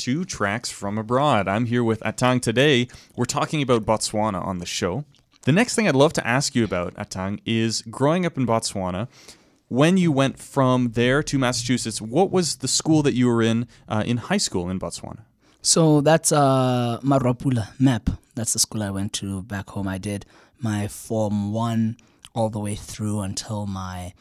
To 0.07 0.23
Tracks 0.23 0.71
from 0.71 0.97
Abroad. 0.97 1.49
I'm 1.49 1.65
here 1.65 1.83
with 1.83 1.99
Atang 1.99 2.41
today. 2.41 2.87
We're 3.17 3.25
talking 3.25 3.61
about 3.61 3.85
Botswana 3.85 4.41
on 4.41 4.59
the 4.59 4.65
show. 4.65 5.03
The 5.41 5.51
next 5.51 5.75
thing 5.75 5.85
I'd 5.85 5.95
love 5.95 6.13
to 6.13 6.25
ask 6.25 6.55
you 6.55 6.63
about, 6.63 6.93
Atang, 6.93 7.41
is 7.45 7.81
growing 7.89 8.25
up 8.25 8.37
in 8.37 8.47
Botswana. 8.47 9.09
When 9.67 9.97
you 9.97 10.13
went 10.13 10.39
from 10.39 10.91
there 10.91 11.21
to 11.23 11.37
Massachusetts, 11.37 12.01
what 12.01 12.31
was 12.31 12.55
the 12.59 12.69
school 12.69 13.03
that 13.03 13.15
you 13.15 13.27
were 13.27 13.41
in 13.41 13.67
uh, 13.89 14.03
in 14.05 14.15
high 14.15 14.37
school 14.37 14.69
in 14.69 14.79
Botswana? 14.79 15.23
So 15.61 15.99
that's 15.99 16.31
uh, 16.31 17.01
MAP. 17.03 18.09
That's 18.33 18.53
the 18.53 18.59
school 18.59 18.83
I 18.83 18.91
went 18.91 19.11
to 19.15 19.41
back 19.41 19.71
home. 19.71 19.89
I 19.89 19.97
did 19.97 20.25
my 20.57 20.87
Form 20.87 21.51
1 21.51 21.97
all 22.33 22.49
the 22.49 22.59
way 22.59 22.75
through 22.75 23.19
until 23.19 23.65
my 23.67 24.13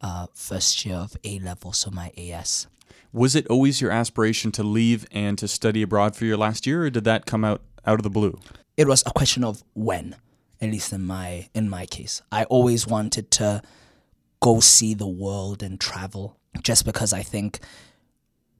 uh, 0.00 0.28
first 0.32 0.86
year 0.86 0.96
of 0.96 1.18
A 1.22 1.38
level, 1.40 1.74
so 1.74 1.90
my 1.90 2.12
AS. 2.16 2.66
Was 3.14 3.36
it 3.36 3.46
always 3.46 3.80
your 3.80 3.92
aspiration 3.92 4.50
to 4.50 4.64
leave 4.64 5.06
and 5.12 5.38
to 5.38 5.46
study 5.46 5.82
abroad 5.82 6.16
for 6.16 6.24
your 6.24 6.36
last 6.36 6.66
year, 6.66 6.82
or 6.82 6.90
did 6.90 7.04
that 7.04 7.26
come 7.26 7.44
out 7.44 7.62
out 7.86 8.00
of 8.00 8.02
the 8.02 8.10
blue? 8.10 8.40
It 8.76 8.88
was 8.88 9.04
a 9.06 9.12
question 9.12 9.44
of 9.44 9.62
when, 9.72 10.16
at 10.60 10.68
least 10.68 10.92
in 10.92 11.06
my 11.06 11.48
in 11.54 11.70
my 11.70 11.86
case. 11.86 12.22
I 12.32 12.42
always 12.46 12.88
wanted 12.88 13.30
to 13.32 13.62
go 14.40 14.58
see 14.58 14.94
the 14.94 15.06
world 15.06 15.62
and 15.62 15.78
travel, 15.78 16.40
just 16.64 16.84
because 16.84 17.12
I 17.12 17.22
think, 17.22 17.60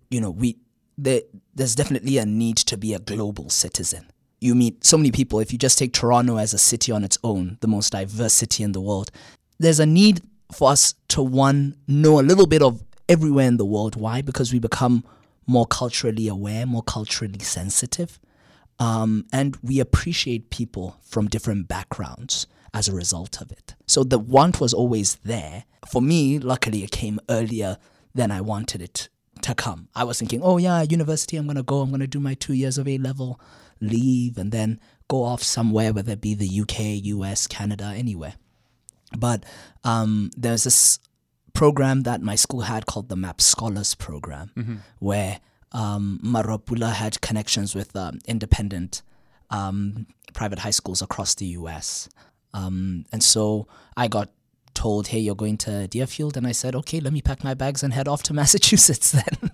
you 0.08 0.20
know, 0.20 0.30
we 0.30 0.58
there, 0.96 1.22
there's 1.52 1.74
definitely 1.74 2.18
a 2.18 2.24
need 2.24 2.58
to 2.58 2.76
be 2.76 2.94
a 2.94 3.00
global 3.00 3.50
citizen. 3.50 4.08
You 4.40 4.54
meet 4.54 4.84
so 4.84 4.96
many 4.96 5.10
people. 5.10 5.40
If 5.40 5.52
you 5.52 5.58
just 5.58 5.80
take 5.80 5.92
Toronto 5.92 6.36
as 6.36 6.54
a 6.54 6.58
city 6.58 6.92
on 6.92 7.02
its 7.02 7.18
own, 7.24 7.58
the 7.60 7.66
most 7.66 7.90
diverse 7.90 8.34
city 8.34 8.62
in 8.62 8.70
the 8.70 8.80
world, 8.80 9.10
there's 9.58 9.80
a 9.80 9.86
need 9.86 10.20
for 10.52 10.70
us 10.70 10.94
to 11.08 11.24
one 11.24 11.76
know 11.88 12.20
a 12.20 12.22
little 12.22 12.46
bit 12.46 12.62
of 12.62 12.84
everywhere 13.08 13.46
in 13.46 13.56
the 13.56 13.64
world. 13.64 13.96
Why? 13.96 14.22
Because 14.22 14.52
we 14.52 14.58
become 14.58 15.04
more 15.46 15.66
culturally 15.66 16.28
aware, 16.28 16.66
more 16.66 16.82
culturally 16.82 17.38
sensitive, 17.40 18.18
um, 18.78 19.26
and 19.32 19.56
we 19.62 19.78
appreciate 19.80 20.50
people 20.50 20.96
from 21.02 21.28
different 21.28 21.68
backgrounds 21.68 22.46
as 22.72 22.88
a 22.88 22.94
result 22.94 23.40
of 23.40 23.52
it. 23.52 23.74
So 23.86 24.02
the 24.02 24.18
want 24.18 24.60
was 24.60 24.74
always 24.74 25.16
there. 25.16 25.64
For 25.88 26.02
me, 26.02 26.38
luckily, 26.38 26.82
it 26.82 26.90
came 26.90 27.20
earlier 27.28 27.78
than 28.14 28.30
I 28.30 28.40
wanted 28.40 28.82
it 28.82 29.08
to 29.42 29.54
come. 29.54 29.88
I 29.94 30.04
was 30.04 30.18
thinking, 30.18 30.40
oh 30.42 30.58
yeah, 30.58 30.82
university, 30.82 31.36
I'm 31.36 31.46
gonna 31.46 31.62
go, 31.62 31.80
I'm 31.80 31.90
gonna 31.90 32.06
do 32.06 32.20
my 32.20 32.34
two 32.34 32.54
years 32.54 32.78
of 32.78 32.88
A 32.88 32.98
level, 32.98 33.40
leave, 33.80 34.38
and 34.38 34.50
then 34.50 34.80
go 35.08 35.22
off 35.22 35.42
somewhere, 35.42 35.92
whether 35.92 36.12
it 36.12 36.20
be 36.20 36.34
the 36.34 36.60
UK, 36.60 37.04
US, 37.04 37.46
Canada, 37.46 37.92
anywhere. 37.94 38.34
But 39.16 39.44
um, 39.84 40.30
there's 40.36 40.64
this 40.64 40.98
program 41.54 42.02
that 42.02 42.20
my 42.20 42.34
school 42.36 42.62
had 42.62 42.84
called 42.86 43.08
the 43.08 43.16
MAP 43.16 43.40
Scholars 43.40 43.94
Program, 43.94 44.50
Mhm. 44.56 44.78
where 44.98 45.40
um, 45.72 46.20
Maru-a-Pula 46.22 46.90
had 46.92 47.20
connections 47.20 47.74
with 47.74 47.96
um, 47.96 48.18
independent 48.26 49.02
um, 49.50 50.06
private 50.34 50.60
high 50.60 50.70
schools 50.70 51.02
across 51.02 51.34
the 51.34 51.46
US. 51.58 52.08
Um, 52.52 53.04
and 53.12 53.22
so 53.22 53.66
I 53.96 54.06
got 54.08 54.30
told, 54.74 55.08
hey, 55.08 55.18
you're 55.18 55.34
going 55.34 55.56
to 55.58 55.86
Deerfield. 55.88 56.36
And 56.36 56.46
I 56.46 56.52
said, 56.52 56.74
okay, 56.76 57.00
let 57.00 57.12
me 57.12 57.20
pack 57.20 57.42
my 57.44 57.54
bags 57.54 57.82
and 57.82 57.92
head 57.92 58.06
off 58.08 58.22
to 58.24 58.32
Massachusetts 58.40 59.10
then. 59.12 59.50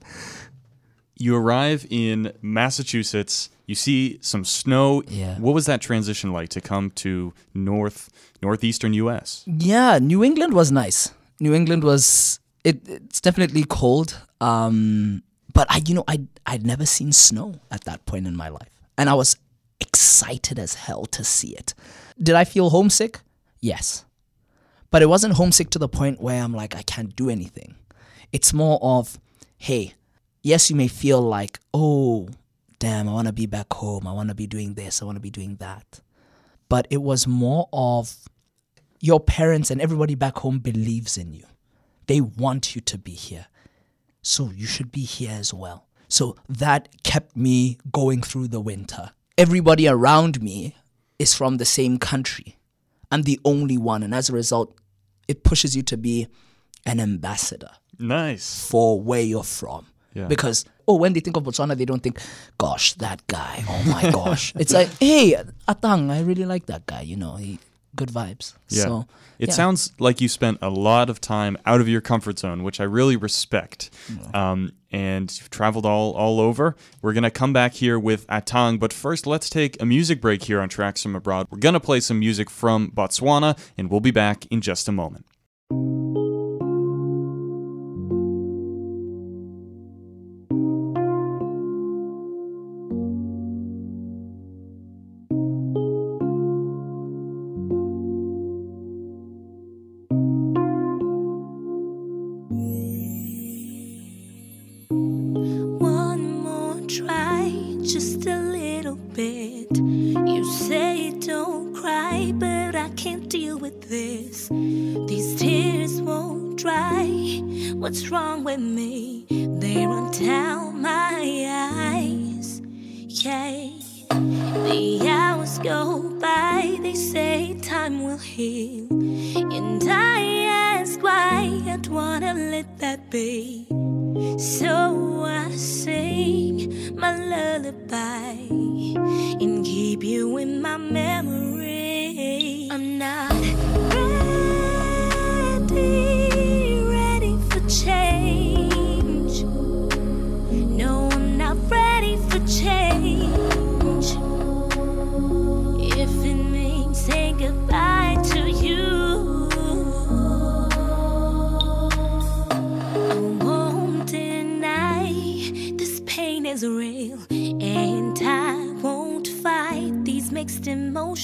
You 1.16 1.36
arrive 1.36 1.86
in 1.90 2.32
Massachusetts. 2.42 3.50
You 3.66 3.74
see 3.74 4.18
some 4.22 4.44
snow. 4.44 5.02
Yeah. 5.08 5.38
What 5.38 5.54
was 5.54 5.66
that 5.66 5.80
transition 5.80 6.32
like 6.32 6.48
to 6.50 6.60
come 6.60 6.90
to 6.92 7.32
north 7.54 8.10
northeastern 8.42 8.94
U.S.? 8.94 9.44
Yeah, 9.46 9.98
New 9.98 10.24
England 10.24 10.54
was 10.54 10.70
nice. 10.72 11.12
New 11.40 11.54
England 11.54 11.82
was 11.82 12.38
it, 12.64 12.86
it's 12.88 13.20
definitely 13.20 13.64
cold. 13.64 14.18
Um, 14.40 15.22
but 15.52 15.66
I 15.70 15.82
you 15.86 15.94
know 15.94 16.04
I 16.06 16.22
I'd 16.46 16.66
never 16.66 16.86
seen 16.86 17.12
snow 17.12 17.54
at 17.70 17.84
that 17.84 18.04
point 18.06 18.26
in 18.26 18.36
my 18.36 18.48
life. 18.48 18.68
And 18.96 19.08
I 19.08 19.14
was 19.14 19.36
excited 19.80 20.58
as 20.58 20.74
hell 20.74 21.06
to 21.06 21.24
see 21.24 21.54
it. 21.54 21.74
Did 22.22 22.34
I 22.34 22.44
feel 22.44 22.70
homesick? 22.70 23.20
Yes. 23.60 24.04
But 24.90 25.02
it 25.02 25.06
wasn't 25.06 25.34
homesick 25.34 25.70
to 25.70 25.78
the 25.78 25.88
point 25.88 26.20
where 26.20 26.42
I'm 26.42 26.54
like 26.54 26.76
I 26.76 26.82
can't 26.82 27.16
do 27.16 27.30
anything. 27.30 27.74
It's 28.32 28.52
more 28.52 28.78
of 28.82 29.18
hey, 29.56 29.94
yes 30.42 30.70
you 30.70 30.76
may 30.76 30.88
feel 30.88 31.20
like 31.20 31.58
oh 31.72 32.28
damn 32.78 33.08
I 33.08 33.12
want 33.12 33.28
to 33.28 33.32
be 33.32 33.46
back 33.46 33.72
home. 33.72 34.06
I 34.06 34.12
want 34.12 34.28
to 34.28 34.34
be 34.34 34.46
doing 34.46 34.74
this. 34.74 35.00
I 35.00 35.04
want 35.04 35.16
to 35.16 35.20
be 35.20 35.30
doing 35.30 35.56
that. 35.56 36.00
But 36.68 36.86
it 36.90 36.98
was 37.02 37.26
more 37.26 37.68
of 37.72 38.14
your 39.00 39.20
parents 39.20 39.70
and 39.70 39.80
everybody 39.80 40.14
back 40.14 40.38
home 40.38 40.58
believes 40.58 41.16
in 41.16 41.32
you. 41.32 41.44
They 42.06 42.20
want 42.20 42.74
you 42.74 42.80
to 42.82 42.98
be 42.98 43.12
here. 43.12 43.46
So 44.22 44.50
you 44.50 44.66
should 44.66 44.92
be 44.92 45.02
here 45.02 45.30
as 45.32 45.54
well. 45.54 45.86
So 46.08 46.36
that 46.48 46.88
kept 47.02 47.36
me 47.36 47.78
going 47.92 48.20
through 48.20 48.48
the 48.48 48.60
winter. 48.60 49.12
Everybody 49.38 49.88
around 49.88 50.42
me 50.42 50.74
is 51.18 51.34
from 51.34 51.56
the 51.56 51.64
same 51.64 51.98
country. 51.98 52.58
I'm 53.10 53.22
the 53.22 53.40
only 53.44 53.78
one. 53.78 54.02
And 54.02 54.14
as 54.14 54.28
a 54.28 54.32
result, 54.32 54.74
it 55.28 55.44
pushes 55.44 55.74
you 55.76 55.82
to 55.84 55.96
be 55.96 56.26
an 56.84 57.00
ambassador 57.00 57.70
Nice. 57.98 58.68
for 58.68 59.00
where 59.00 59.22
you're 59.22 59.42
from. 59.44 59.86
Yeah. 60.14 60.26
Because, 60.26 60.64
oh, 60.88 60.96
when 60.96 61.12
they 61.12 61.20
think 61.20 61.36
of 61.36 61.44
Botswana, 61.44 61.76
they 61.76 61.84
don't 61.84 62.02
think, 62.02 62.18
gosh, 62.58 62.94
that 62.94 63.24
guy. 63.28 63.64
Oh 63.68 63.82
my 63.90 64.10
gosh. 64.12 64.52
it's 64.56 64.72
like, 64.72 64.88
hey, 64.98 65.36
Atang, 65.68 66.10
I 66.10 66.20
really 66.22 66.44
like 66.44 66.66
that 66.66 66.84
guy. 66.86 67.02
You 67.02 67.16
know, 67.16 67.36
he 67.36 67.60
good 67.96 68.10
vibes. 68.10 68.54
Yeah. 68.68 68.84
So, 68.84 69.06
it 69.38 69.48
yeah. 69.48 69.54
sounds 69.54 69.92
like 69.98 70.20
you 70.20 70.28
spent 70.28 70.58
a 70.60 70.68
lot 70.68 71.08
of 71.08 71.20
time 71.20 71.56
out 71.64 71.80
of 71.80 71.88
your 71.88 72.00
comfort 72.02 72.38
zone, 72.38 72.62
which 72.62 72.78
I 72.80 72.84
really 72.84 73.16
respect. 73.16 73.90
Um, 74.34 74.72
and 74.92 75.34
you've 75.38 75.50
traveled 75.50 75.86
all, 75.86 76.12
all 76.12 76.40
over. 76.40 76.76
We're 77.00 77.14
going 77.14 77.24
to 77.24 77.30
come 77.30 77.52
back 77.52 77.74
here 77.74 77.98
with 77.98 78.26
Atang, 78.26 78.78
but 78.78 78.92
first 78.92 79.26
let's 79.26 79.48
take 79.48 79.80
a 79.80 79.86
music 79.86 80.20
break 80.20 80.42
here 80.44 80.60
on 80.60 80.68
Tracks 80.68 81.02
from 81.02 81.16
Abroad. 81.16 81.46
We're 81.50 81.58
going 81.58 81.72
to 81.72 81.80
play 81.80 82.00
some 82.00 82.18
music 82.18 82.50
from 82.50 82.90
Botswana, 82.90 83.58
and 83.78 83.90
we'll 83.90 84.00
be 84.00 84.10
back 84.10 84.46
in 84.50 84.60
just 84.60 84.88
a 84.88 84.92
moment. 84.92 85.24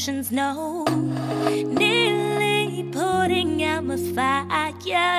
Emotions. 0.08 0.30
No, 0.30 0.84
nearly 1.64 2.88
putting 2.92 3.62
out 3.64 3.84
my 3.84 3.96
fire. 3.96 5.15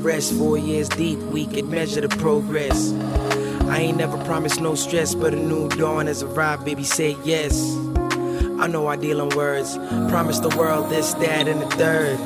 Rest. 0.00 0.32
Four 0.34 0.58
years 0.58 0.88
deep, 0.88 1.18
we 1.18 1.46
can 1.46 1.70
measure 1.70 2.00
the 2.00 2.08
progress. 2.08 2.92
I 3.70 3.78
ain't 3.78 3.98
never 3.98 4.18
promised 4.24 4.60
no 4.60 4.74
stress, 4.74 5.14
but 5.14 5.32
a 5.32 5.36
new 5.36 5.68
dawn 5.68 6.06
has 6.06 6.22
arrived, 6.22 6.64
baby, 6.64 6.84
say 6.84 7.16
yes. 7.24 7.76
I 8.58 8.66
know 8.66 8.88
I 8.88 8.96
deal 8.96 9.20
in 9.20 9.36
words, 9.36 9.76
promise 10.10 10.38
the 10.40 10.54
world 10.56 10.90
this, 10.90 11.14
that, 11.14 11.48
and 11.48 11.62
the 11.62 11.66
third. 11.76 12.18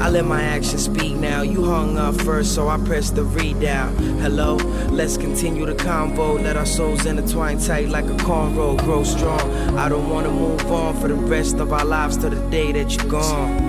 I 0.00 0.10
let 0.10 0.24
my 0.24 0.42
actions 0.42 0.84
speak 0.84 1.16
now. 1.16 1.42
You 1.42 1.64
hung 1.64 1.98
up 1.98 2.14
first, 2.20 2.54
so 2.54 2.68
I 2.68 2.78
pressed 2.78 3.16
the 3.16 3.22
out. 3.68 3.92
Hello, 4.20 4.56
let's 4.90 5.16
continue 5.16 5.66
the 5.66 5.74
convo. 5.74 6.42
Let 6.42 6.56
our 6.56 6.66
souls 6.66 7.04
intertwine 7.04 7.58
tight 7.58 7.88
like 7.88 8.06
a 8.06 8.16
cornrow, 8.24 8.78
grow 8.78 9.04
strong. 9.04 9.40
I 9.76 9.88
don't 9.88 10.08
wanna 10.08 10.30
move 10.30 10.70
on 10.70 11.00
for 11.00 11.08
the 11.08 11.14
rest 11.14 11.56
of 11.56 11.72
our 11.72 11.84
lives 11.84 12.16
to 12.18 12.30
the 12.30 12.50
day 12.50 12.72
that 12.72 12.96
you're 12.96 13.10
gone. 13.10 13.67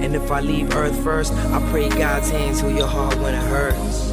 And 0.00 0.16
if 0.16 0.30
I 0.30 0.40
leave 0.40 0.74
Earth 0.74 0.98
first, 1.04 1.32
I 1.32 1.60
pray 1.70 1.88
God's 1.90 2.30
hands 2.30 2.60
heal 2.60 2.70
your 2.70 2.86
heart 2.86 3.16
when 3.18 3.34
it 3.34 3.42
hurts. 3.42 4.09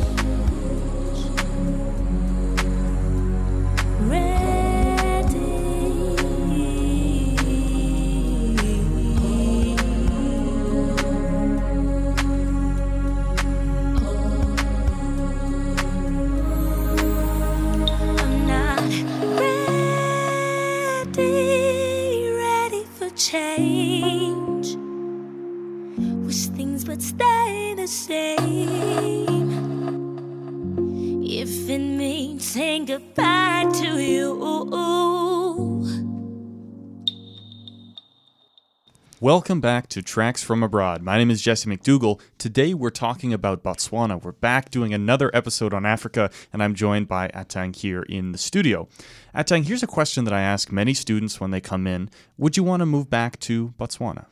Welcome 39.28 39.59
back 39.59 39.88
to 39.89 40.01
Tracks 40.01 40.41
from 40.41 40.63
Abroad. 40.63 41.01
My 41.01 41.17
name 41.17 41.30
is 41.30 41.41
Jesse 41.41 41.69
McDougall. 41.69 42.21
Today 42.38 42.73
we're 42.73 42.89
talking 42.89 43.34
about 43.34 43.61
Botswana. 43.61 44.23
We're 44.23 44.32
back 44.32 44.71
doing 44.71 44.93
another 44.93 45.30
episode 45.34 45.73
on 45.73 45.86
Africa, 45.86 46.32
and 46.53 46.63
I'm 46.63 46.73
joined 46.73 47.09
by 47.09 47.28
Atang 47.34 47.75
here 47.75 48.03
in 48.03 48.32
the 48.32 48.38
studio. 48.38 48.88
Atang, 49.36 49.65
here's 49.65 49.84
a 49.84 49.86
question 49.86 50.23
that 50.23 50.34
I 50.34 50.39
ask 50.39 50.71
many 50.71 50.93
students 50.93 51.41
when 51.41 51.51
they 51.51 51.59
come 51.59 51.88
in 51.88 52.09
Would 52.38 52.55
you 52.55 52.63
want 52.63 52.80
to 52.80 52.86
move 52.86 53.09
back 53.09 53.38
to 53.41 53.73
Botswana? 53.78 54.28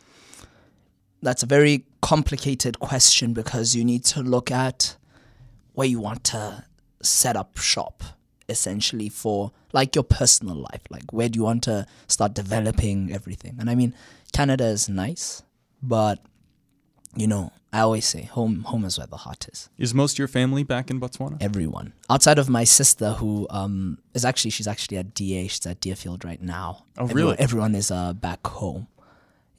That's 1.22 1.44
a 1.44 1.46
very 1.46 1.84
complicated 2.02 2.80
question 2.80 3.34
because 3.34 3.76
you 3.76 3.84
need 3.84 4.06
to 4.06 4.22
look 4.22 4.50
at 4.50 4.96
where 5.74 5.88
you 5.88 6.00
want 6.00 6.24
to 6.36 6.64
set 7.02 7.36
up 7.36 7.58
shop 7.58 8.02
essentially 8.48 9.10
for 9.10 9.52
like 9.74 9.96
your 9.96 10.04
personal 10.04 10.56
life 10.56 10.82
like 10.92 11.12
where 11.12 11.28
do 11.28 11.38
you 11.38 11.44
want 11.44 11.64
to 11.64 11.84
start 12.08 12.36
developing 12.36 13.12
everything 13.12 13.56
and 13.60 13.72
i 13.72 13.76
mean 13.76 13.92
canada 14.36 14.66
is 14.66 14.90
nice 14.90 15.44
but 15.82 16.20
you 17.16 17.28
know 17.28 17.52
i 17.72 17.80
always 17.80 18.06
say 18.06 18.24
home 18.24 18.64
home 18.64 18.84
is 18.86 18.98
where 18.98 19.08
the 19.08 19.18
heart 19.26 19.48
is. 19.52 19.70
Is 19.78 19.94
most 19.94 20.14
of 20.16 20.20
your 20.20 20.28
family 20.28 20.64
back 20.64 20.90
in 20.92 21.00
Botswana? 21.00 21.38
everyone. 21.42 21.94
Outside 22.10 22.40
of 22.40 22.48
my 22.50 22.64
sister 22.64 23.12
who 23.20 23.48
um 23.50 23.98
is 24.14 24.24
actually 24.26 24.52
she's 24.52 24.68
actually 24.68 24.98
at 24.98 25.14
da 25.14 25.48
she's 25.48 25.66
at 25.66 25.80
deerfield 25.82 26.24
right 26.26 26.42
now. 26.42 26.86
Oh, 26.98 27.04
everyone, 27.04 27.16
really? 27.16 27.40
everyone 27.40 27.76
is 27.76 27.92
uh 27.92 28.14
back 28.14 28.46
home. 28.48 28.88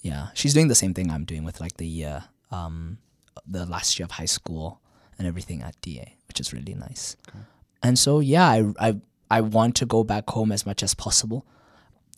Yeah 0.02 0.28
she's 0.34 0.54
doing 0.54 0.68
the 0.68 0.74
same 0.82 0.94
thing 0.94 1.10
i'm 1.10 1.24
doing 1.24 1.44
with 1.44 1.60
like 1.60 1.76
the 1.78 1.86
year 1.86 2.24
um 2.50 2.98
the 3.46 3.64
last 3.66 3.98
year 3.98 4.04
of 4.04 4.12
high 4.12 4.32
school 4.38 4.80
and 5.18 5.26
everything 5.26 5.62
at 5.62 5.74
da 5.80 6.04
which 6.28 6.38
is 6.40 6.52
really 6.52 6.74
nice. 6.74 7.16
And 7.82 7.98
so 7.98 8.20
yeah 8.20 8.48
I, 8.56 8.58
I 8.88 8.90
i 9.30 9.40
want 9.40 9.74
to 9.76 9.86
go 9.86 10.04
back 10.04 10.24
home 10.30 10.52
as 10.52 10.64
much 10.66 10.82
as 10.82 10.94
possible. 10.94 11.44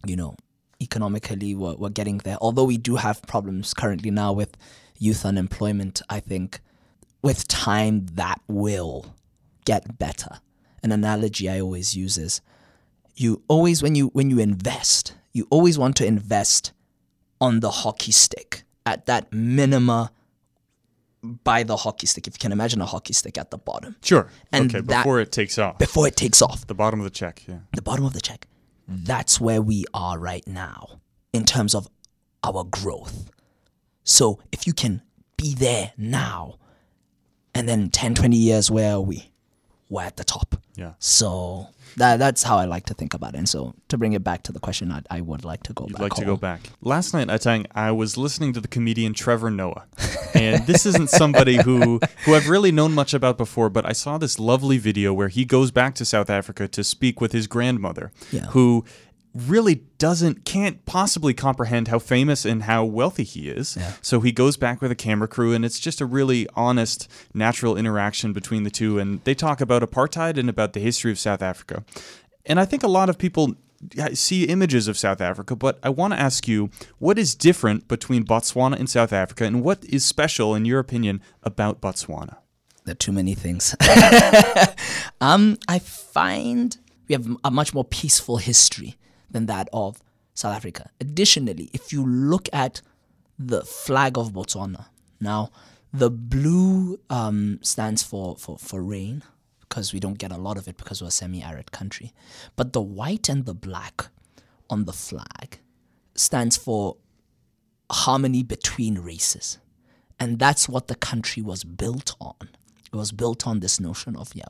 You 0.07 0.17
know 0.17 0.37
economically 0.81 1.55
we're, 1.55 1.74
we're 1.74 1.89
getting 1.89 2.18
there 2.18 2.37
although 2.41 2.64
we 2.64 2.76
do 2.79 2.97
have 2.97 3.20
problems 3.22 3.74
currently 3.74 4.11
now 4.11 4.33
with 4.33 4.57
youth 4.99 5.24
unemployment 5.24 6.01
i 6.09 6.20
think 6.20 6.61
with 7.22 7.49
time 7.49 8.07
that 8.14 8.41
will 8.47 9.14
get 9.64 9.99
better 9.99 10.39
an 10.83 10.93
analogy 10.93 11.49
i 11.49 11.61
always 11.61 11.97
use 11.97 12.16
is 12.16 12.41
you 13.16 13.43
always 13.49 13.83
when 13.83 13.95
you 13.97 14.07
when 14.09 14.31
you 14.31 14.39
invest 14.39 15.14
you 15.33 15.47
always 15.51 15.76
want 15.79 15.97
to 15.97 16.07
invest 16.07 16.72
on 17.41 17.61
the 17.61 17.70
hockey 17.70 18.12
stick 18.12 18.62
at 18.87 19.07
that 19.07 19.33
minima 19.33 20.11
by 21.22 21.64
the 21.64 21.76
hockey 21.76 22.07
stick 22.07 22.29
if 22.29 22.35
you 22.35 22.39
can 22.39 22.53
imagine 22.53 22.81
a 22.81 22.87
hockey 22.87 23.12
stick 23.12 23.37
at 23.37 23.51
the 23.51 23.59
bottom 23.59 23.97
Sure. 24.03 24.29
And 24.53 24.70
okay, 24.72 24.81
that- 24.87 25.03
before 25.03 25.20
it 25.20 25.33
takes 25.33 25.59
off. 25.59 25.76
before 25.79 26.07
it 26.07 26.16
takes 26.16 26.41
off 26.41 26.64
The 26.68 26.74
bottom 26.74 27.01
of 27.01 27.05
the 27.05 27.11
check, 27.11 27.43
yeah. 27.49 27.59
the 27.74 27.83
bottom 27.83 28.05
of 28.05 28.12
the 28.12 28.20
check. 28.20 28.47
That's 28.89 29.39
where 29.39 29.61
we 29.61 29.84
are 29.93 30.18
right 30.18 30.47
now 30.49 31.01
in 31.34 31.45
terms 31.45 31.74
of 31.74 31.89
our 32.43 32.64
growth. 32.64 33.30
So 34.03 34.41
if 34.51 34.66
you 34.66 34.72
can 34.72 35.03
be 35.36 35.55
there 35.55 35.93
now, 35.99 36.55
and 37.55 37.68
then 37.68 37.91
10, 37.91 38.14
20 38.14 38.36
years, 38.36 38.70
where 38.70 38.95
are 38.95 39.01
we? 39.01 39.30
We're 39.89 40.03
at 40.03 40.16
the 40.16 40.24
top. 40.24 40.57
Yeah. 40.76 40.93
So 40.99 41.68
that, 41.97 42.18
that's 42.18 42.43
how 42.43 42.57
I 42.59 42.66
like 42.66 42.86
to 42.86 42.95
think 42.95 43.14
about 43.14 43.34
it. 43.34 43.39
And 43.39 43.49
so 43.49 43.74
to 43.89 43.99
bring 43.99 44.12
it 44.12 44.22
back 44.22 44.43
to 44.45 44.53
the 44.53 44.61
question, 44.61 44.93
I, 44.93 45.03
I 45.11 45.20
would 45.22 45.45
like 45.45 45.62
to 45.64 45.72
go 45.72 45.86
You'd 45.86 45.95
back 45.95 46.01
like 46.03 46.14
to 46.14 46.24
go 46.24 46.36
back. 46.36 46.61
Last 46.82 47.14
night, 47.14 47.28
Atang, 47.28 47.66
I 47.74 47.91
was 47.91 48.16
listening 48.16 48.53
to 48.53 48.61
the 48.61 48.68
comedian 48.68 49.14
Trevor 49.14 49.51
Noah. 49.51 49.86
And 50.34 50.66
this 50.66 50.86
isn't 50.86 51.11
somebody 51.11 51.57
who, 51.62 52.01
who 52.24 52.34
I've 52.34 52.49
really 52.49 52.70
known 52.70 52.93
much 52.95 53.14
about 53.14 53.39
before, 53.39 53.70
but 53.70 53.84
I 53.86 53.93
saw 53.93 54.18
this 54.18 54.39
lovely 54.39 54.78
video 54.78 55.12
where 55.12 55.28
he 55.28 55.45
goes 55.45 55.70
back 55.70 55.95
to 55.97 56.05
South 56.05 56.30
Africa 56.30 56.68
to 56.68 56.84
speak 56.84 57.20
with 57.20 57.32
his 57.32 57.47
grandmother, 57.47 58.12
Yeah. 58.30 58.47
who 58.49 58.84
really 59.35 59.76
doesn't, 59.99 60.45
can't 60.45 60.85
possibly 60.87 61.35
comprehend 61.35 61.89
how 61.89 61.99
famous 61.99 62.45
and 62.45 62.64
how 62.64 62.85
wealthy 62.85 63.24
he 63.24 63.49
is. 63.49 63.76
So 64.01 64.20
he 64.20 64.33
goes 64.33 64.57
back 64.57 64.81
with 64.81 64.91
a 64.91 64.97
camera 64.97 65.29
crew, 65.29 65.53
and 65.53 65.64
it's 65.64 65.79
just 65.79 66.01
a 66.01 66.07
really 66.07 66.47
honest, 66.55 67.11
natural 67.35 67.76
interaction 67.76 68.33
between 68.33 68.62
the 68.62 68.70
two. 68.70 68.99
And 68.99 69.22
they 69.24 69.35
talk 69.35 69.61
about 69.61 69.83
apartheid 69.83 70.39
and 70.39 70.49
about 70.49 70.72
the 70.72 70.81
history 70.81 71.11
of 71.11 71.18
South 71.18 71.43
Africa. 71.43 71.85
And 72.47 72.59
I 72.59 72.64
think 72.64 72.83
a 72.83 72.89
lot 72.89 73.09
of 73.09 73.18
people 73.18 73.55
see 74.14 74.45
images 74.45 74.89
of 74.89 74.99
South 74.99 75.20
Africa, 75.20 75.55
but 75.55 75.79
I 75.83 75.89
want 75.91 76.12
to 76.12 76.18
ask 76.18 76.49
you 76.49 76.70
what 76.99 77.18
is 77.18 77.35
different 77.35 77.87
between 77.87 78.24
Botswana 78.24 78.76
and 78.76 78.91
South 78.91 79.12
Africa, 79.12 79.45
and 79.45 79.62
what 79.62 79.85
is 79.85 80.05
special, 80.05 80.55
in 80.55 80.64
your 80.64 80.81
opinion, 80.81 81.20
about 81.43 81.81
Botswana? 81.81 82.39
There 82.85 82.93
are 82.93 82.97
too 82.97 83.12
many 83.12 83.35
things. 83.35 83.76
um, 85.20 85.59
I 85.68 85.79
find 85.79 86.76
we 87.07 87.12
have 87.12 87.29
a 87.45 87.51
much 87.51 87.74
more 87.74 87.85
peaceful 87.85 88.39
history 88.39 88.98
than 89.31 89.47
that 89.47 89.68
of 89.72 90.03
South 90.35 90.55
Africa. 90.55 90.91
Additionally, 91.01 91.70
if 91.72 91.93
you 91.93 92.07
look 92.07 92.49
at 92.53 92.81
the 93.39 93.62
flag 93.62 94.18
of 94.18 94.33
Botswana, 94.33 94.87
now 95.20 95.51
the 95.93 96.11
blue 96.11 97.01
um, 97.11 97.59
stands 97.62 98.03
for, 98.03 98.37
for, 98.37 98.59
for 98.59 98.83
rain 98.83 99.22
because 99.61 99.93
we 99.93 100.01
don't 100.01 100.18
get 100.18 100.33
a 100.33 100.37
lot 100.37 100.57
of 100.57 100.66
it 100.68 100.76
because 100.76 101.03
we're 101.03 101.09
a 101.09 101.12
semi 101.12 101.43
arid 101.43 101.72
country. 101.72 102.12
But 102.57 102.72
the 102.72 102.81
white 102.81 103.29
and 103.29 103.45
the 103.45 103.55
black 103.55 104.09
on 104.70 104.85
the 104.85 104.93
flag 104.93 105.59
stands 106.14 106.57
for 106.57 106.97
harmony 107.91 108.43
between 108.43 108.99
races. 108.99 109.59
And 110.20 110.39
that's 110.39 110.68
what 110.68 110.89
the 110.89 110.95
country 110.95 111.43
was 111.43 111.64
built 111.64 112.16
on. 112.20 112.35
It 112.93 112.97
was 112.97 113.12
built 113.12 113.47
on 113.47 113.61
this 113.61 113.79
notion 113.79 114.16
of, 114.16 114.35
yeah, 114.35 114.47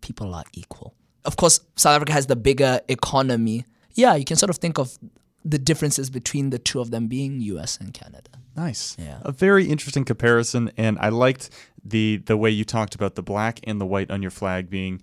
people 0.00 0.34
are 0.34 0.44
equal. 0.52 0.94
Of 1.24 1.36
course, 1.36 1.60
South 1.76 1.96
Africa 1.96 2.12
has 2.12 2.26
the 2.26 2.36
bigger 2.36 2.80
economy. 2.88 3.64
Yeah, 3.94 4.14
you 4.14 4.24
can 4.24 4.36
sort 4.36 4.50
of 4.50 4.56
think 4.56 4.78
of 4.78 4.98
the 5.44 5.58
differences 5.58 6.10
between 6.10 6.50
the 6.50 6.58
two 6.58 6.80
of 6.80 6.90
them 6.90 7.08
being 7.08 7.40
US 7.40 7.76
and 7.78 7.92
Canada. 7.92 8.30
Nice. 8.56 8.96
Yeah. 8.98 9.18
A 9.22 9.32
very 9.32 9.66
interesting 9.66 10.04
comparison, 10.04 10.70
and 10.76 10.98
I 10.98 11.08
liked 11.08 11.50
the 11.84 12.22
the 12.26 12.36
way 12.36 12.50
you 12.50 12.64
talked 12.64 12.94
about 12.94 13.14
the 13.14 13.22
black 13.22 13.60
and 13.64 13.80
the 13.80 13.86
white 13.86 14.10
on 14.10 14.22
your 14.22 14.30
flag 14.30 14.70
being 14.70 15.02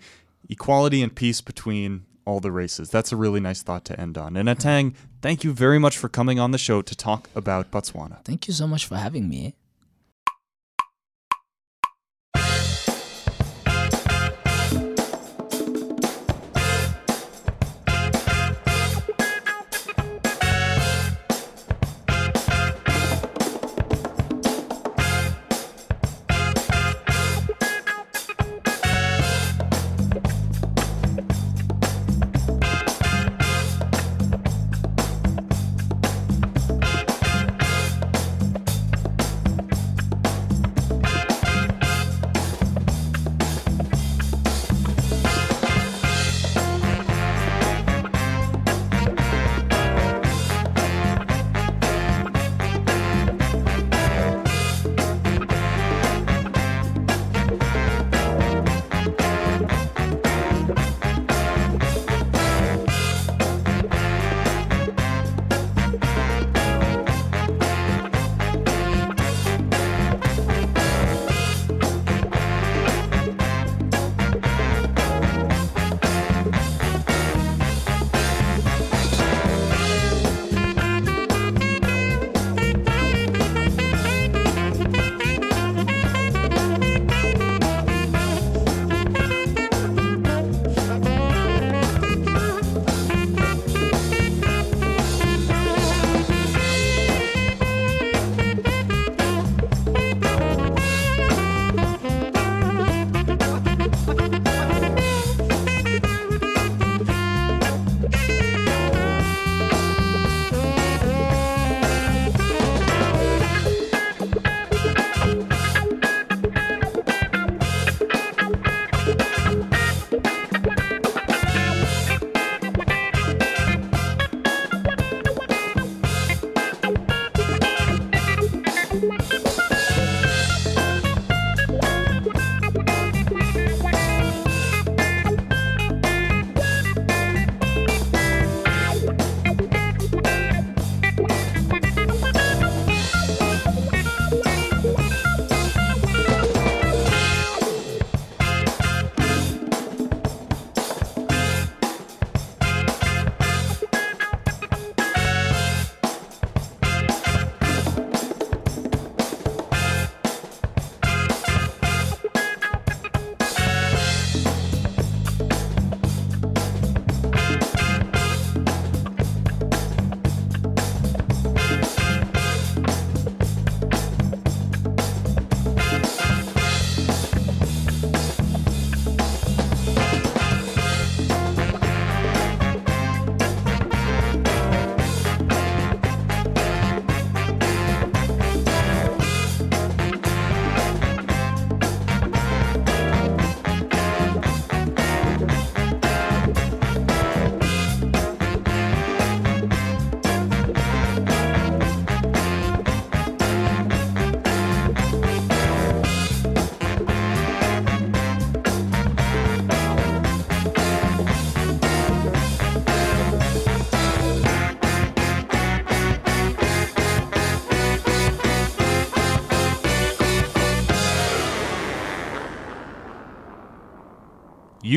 equality 0.49 1.01
and 1.01 1.13
peace 1.13 1.41
between 1.41 2.05
all 2.25 2.39
the 2.39 2.51
races. 2.51 2.89
That's 2.89 3.11
a 3.11 3.15
really 3.15 3.39
nice 3.39 3.63
thought 3.63 3.85
to 3.85 3.99
end 3.99 4.17
on. 4.17 4.37
And 4.37 4.47
Atang, 4.47 4.93
thank 5.21 5.43
you 5.43 5.51
very 5.51 5.79
much 5.79 5.97
for 5.97 6.09
coming 6.09 6.39
on 6.39 6.51
the 6.51 6.57
show 6.57 6.81
to 6.81 6.95
talk 6.95 7.29
about 7.35 7.71
Botswana. 7.71 8.23
Thank 8.23 8.47
you 8.47 8.53
so 8.53 8.67
much 8.67 8.85
for 8.85 8.95
having 8.95 9.27
me. 9.27 9.55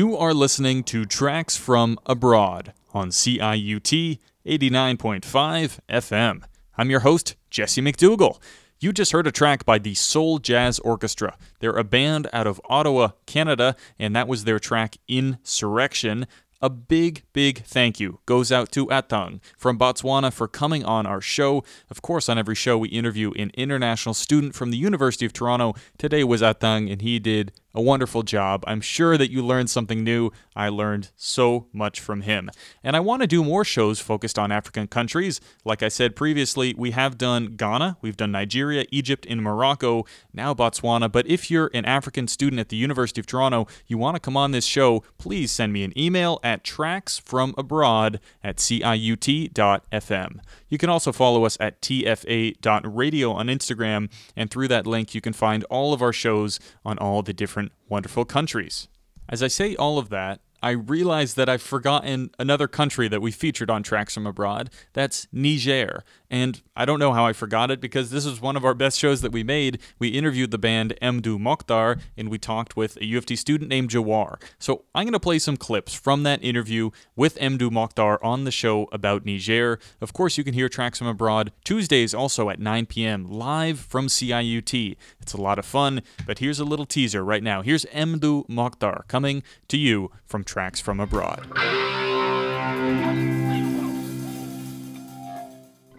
You 0.03 0.17
are 0.17 0.33
listening 0.33 0.83
to 0.91 1.05
Tracks 1.05 1.55
from 1.55 1.97
Abroad 2.05 2.73
on 2.93 3.07
CIUT 3.07 4.19
89.5 4.45 5.79
FM. 5.89 6.43
I'm 6.77 6.89
your 6.89 6.99
host, 6.99 7.37
Jesse 7.49 7.81
McDougall. 7.81 8.37
You 8.81 8.91
just 8.91 9.13
heard 9.13 9.27
a 9.27 9.31
track 9.31 9.65
by 9.65 9.79
the 9.79 9.93
Soul 9.93 10.39
Jazz 10.39 10.79
Orchestra. 10.79 11.37
They're 11.59 11.77
a 11.77 11.85
band 11.85 12.27
out 12.33 12.47
of 12.47 12.59
Ottawa, 12.65 13.11
Canada, 13.25 13.77
and 13.97 14.13
that 14.13 14.27
was 14.27 14.43
their 14.43 14.59
track 14.59 14.97
Insurrection. 15.07 16.27
A 16.61 16.69
big, 16.69 17.23
big 17.31 17.63
thank 17.63 18.01
you 18.01 18.19
goes 18.25 18.51
out 18.51 18.73
to 18.73 18.87
Atang 18.87 19.39
from 19.57 19.79
Botswana 19.79 20.33
for 20.33 20.49
coming 20.49 20.83
on 20.83 21.05
our 21.05 21.21
show. 21.21 21.63
Of 21.89 22.01
course, 22.01 22.27
on 22.27 22.37
every 22.37 22.55
show, 22.55 22.77
we 22.77 22.89
interview 22.89 23.31
an 23.37 23.51
international 23.53 24.13
student 24.13 24.53
from 24.53 24.71
the 24.71 24.77
University 24.77 25.25
of 25.25 25.31
Toronto. 25.31 25.75
Today 25.97 26.25
was 26.25 26.41
Atang, 26.41 26.91
and 26.91 27.01
he 27.01 27.19
did 27.19 27.53
a 27.73 27.81
wonderful 27.81 28.23
job. 28.23 28.63
I'm 28.67 28.81
sure 28.81 29.17
that 29.17 29.31
you 29.31 29.43
learned 29.43 29.69
something 29.69 30.03
new. 30.03 30.31
I 30.55 30.69
learned 30.69 31.09
so 31.15 31.67
much 31.73 31.99
from 31.99 32.21
him. 32.21 32.49
And 32.83 32.95
I 32.95 32.99
want 32.99 33.21
to 33.21 33.27
do 33.27 33.43
more 33.43 33.65
shows 33.65 33.99
focused 33.99 34.37
on 34.37 34.51
African 34.51 34.87
countries. 34.87 35.41
Like 35.65 35.81
I 35.81 35.87
said 35.87 36.15
previously, 36.15 36.75
we 36.77 36.91
have 36.91 37.17
done 37.17 37.55
Ghana, 37.55 37.97
we've 38.01 38.17
done 38.17 38.31
Nigeria, 38.31 38.85
Egypt, 38.91 39.25
and 39.27 39.41
Morocco, 39.41 40.05
now 40.33 40.53
Botswana. 40.53 41.11
But 41.11 41.25
if 41.27 41.49
you're 41.49 41.71
an 41.73 41.85
African 41.85 42.27
student 42.27 42.59
at 42.59 42.69
the 42.69 42.75
University 42.75 43.19
of 43.19 43.25
Toronto, 43.25 43.67
you 43.87 43.97
want 43.97 44.15
to 44.15 44.19
come 44.19 44.37
on 44.37 44.51
this 44.51 44.65
show, 44.65 45.03
please 45.17 45.51
send 45.51 45.73
me 45.73 45.83
an 45.83 45.97
email 45.97 46.39
at 46.43 46.63
tracksfromabroad 46.63 48.19
at 48.43 48.57
ciut.fm. 48.57 50.39
You 50.69 50.77
can 50.77 50.89
also 50.89 51.11
follow 51.11 51.45
us 51.45 51.57
at 51.59 51.81
tfa.radio 51.81 53.31
on 53.31 53.47
Instagram, 53.47 54.09
and 54.35 54.49
through 54.49 54.67
that 54.69 54.87
link, 54.87 55.13
you 55.13 55.21
can 55.21 55.33
find 55.33 55.63
all 55.65 55.93
of 55.93 56.01
our 56.01 56.13
shows 56.13 56.59
on 56.83 56.97
all 56.97 57.21
the 57.21 57.33
different 57.33 57.62
wonderful 57.89 58.25
countries. 58.25 58.87
As 59.29 59.41
I 59.41 59.47
say 59.47 59.75
all 59.75 59.97
of 59.97 60.09
that, 60.09 60.41
I 60.61 60.71
realize 60.71 61.33
that 61.33 61.49
I've 61.49 61.61
forgotten 61.61 62.31
another 62.39 62.69
country 62.69 63.09
that 63.09 63.21
we 63.21 63.31
featured 63.31 63.69
on 63.69 63.83
Tracks 63.83 64.13
from 64.13 64.25
Abroad. 64.25 64.69
That's 64.93 65.27
Niger. 65.33 66.03
And 66.33 66.63
I 66.75 66.85
don't 66.85 66.97
know 66.97 67.13
how 67.13 67.27
I 67.27 67.31
forgot 67.31 67.69
it 67.69 67.79
because 67.79 68.09
this 68.09 68.25
is 68.25 68.41
one 68.41 68.57
of 68.57 68.65
our 68.65 68.73
best 68.73 68.97
shows 68.97 69.21
that 69.21 69.31
we 69.31 69.43
made. 69.43 69.77
We 69.99 70.07
interviewed 70.07 70.49
the 70.49 70.57
band 70.57 70.95
Mdou 70.99 71.37
Moctar 71.37 72.01
and 72.17 72.27
we 72.27 72.39
talked 72.39 72.75
with 72.75 72.97
a 72.97 73.05
U 73.05 73.19
of 73.19 73.27
T 73.27 73.35
student 73.35 73.69
named 73.69 73.91
Jawar. 73.91 74.41
So 74.57 74.85
I'm 74.95 75.03
going 75.03 75.13
to 75.13 75.19
play 75.19 75.37
some 75.37 75.57
clips 75.57 75.93
from 75.93 76.23
that 76.23 76.43
interview 76.43 76.89
with 77.15 77.37
Mdou 77.37 77.69
Moctar 77.69 78.17
on 78.23 78.45
the 78.45 78.51
show 78.51 78.89
about 78.91 79.27
Niger. 79.27 79.77
Of 80.01 80.13
course, 80.13 80.35
you 80.35 80.43
can 80.43 80.55
hear 80.55 80.69
Tracks 80.69 80.97
from 80.97 81.05
Abroad 81.05 81.51
Tuesdays 81.63 82.15
also 82.15 82.49
at 82.49 82.59
9 82.59 82.87
p.m. 82.87 83.29
live 83.29 83.79
from 83.79 84.07
CIUT. 84.07 84.97
It's 85.21 85.33
a 85.33 85.41
lot 85.41 85.59
of 85.59 85.67
fun, 85.67 86.01
but 86.25 86.39
here's 86.39 86.59
a 86.59 86.65
little 86.65 86.87
teaser 86.87 87.23
right 87.23 87.43
now. 87.43 87.61
Here's 87.61 87.85
Mdou 87.85 88.47
Moctar 88.47 89.07
coming 89.07 89.43
to 89.67 89.77
you 89.77 90.09
from 90.25 90.43
Tracks 90.43 90.79
from 90.81 90.99
Abroad. 90.99 91.45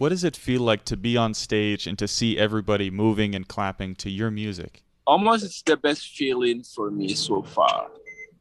What 0.04 0.10
does 0.10 0.22
it 0.22 0.36
feel 0.36 0.60
like 0.60 0.84
to 0.84 0.98
be 0.98 1.16
on 1.16 1.32
stage 1.32 1.86
and 1.86 1.98
to 1.98 2.06
see 2.06 2.38
everybody 2.38 2.90
moving 2.90 3.34
and 3.34 3.48
clapping 3.48 3.94
to 3.96 4.10
your 4.10 4.30
music? 4.30 4.84
almost 5.06 5.44
it's 5.44 5.62
the 5.62 5.78
best 5.78 6.08
feeling 6.14 6.62
for 6.62 6.90
me 6.90 7.14
so 7.14 7.42
far 7.42 7.90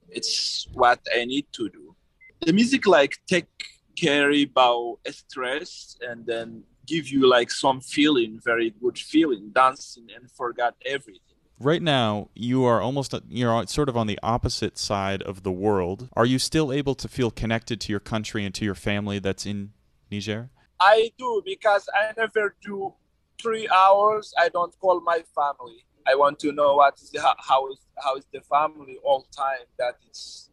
it's 0.09 0.68
what 0.74 0.99
i 1.16 1.24
need 1.24 1.45
to 1.53 1.70
do 1.70 1.95
the 2.41 2.51
music 2.53 2.86
like 2.86 3.18
take 3.28 3.47
care 3.95 4.32
about 4.32 4.97
stress 5.09 5.95
and 6.01 6.26
then 6.26 6.64
give 6.86 7.07
you 7.07 7.30
like 7.30 7.49
some 7.49 7.80
feeling 7.80 8.41
very 8.43 8.74
good 8.82 8.97
feeling 8.97 9.49
dancing 9.53 10.07
and 10.16 10.30
forgot 10.32 10.76
everything 10.86 11.22
Right 11.59 11.84
now, 11.84 12.30
you 12.34 12.66
are 12.66 12.82
almost 12.82 13.14
you're 13.30 13.66
sort 13.68 13.88
of 13.88 13.95
on 13.95 14.07
the 14.07 14.20
opposite 14.22 14.78
side 14.78 15.22
of 15.22 15.43
the 15.43 15.51
world. 15.51 16.09
Are 16.14 16.26
you 16.26 16.38
still 16.38 16.74
able 16.74 16.95
to 16.95 17.07
feel 17.07 17.32
connected 17.32 17.80
to 17.82 17.93
your 17.93 18.01
country 18.01 18.43
and 18.43 18.53
to 18.55 18.66
your 18.66 18.76
family 18.76 19.20
that's 19.20 19.45
in 19.45 19.72
Niger? 20.11 20.49
I 20.80 21.11
do 21.17 21.41
because 21.45 21.88
i 21.93 22.11
never 22.17 22.55
do 22.61 22.93
three 23.41 23.67
hours. 23.69 24.34
I 24.38 24.49
don't 24.49 24.78
call 24.80 25.01
my 25.01 25.24
family. 25.36 25.86
I 26.07 26.15
want 26.15 26.39
to 26.39 26.51
know 26.51 26.76
what 26.76 26.95
is 27.01 27.09
the, 27.09 27.21
how, 27.21 27.71
is 27.71 27.80
how 28.03 28.15
is 28.15 28.26
the 28.34 28.41
family 28.41 28.97
all 29.03 29.26
time. 29.36 29.65
That 29.78 29.95
is 30.09 30.49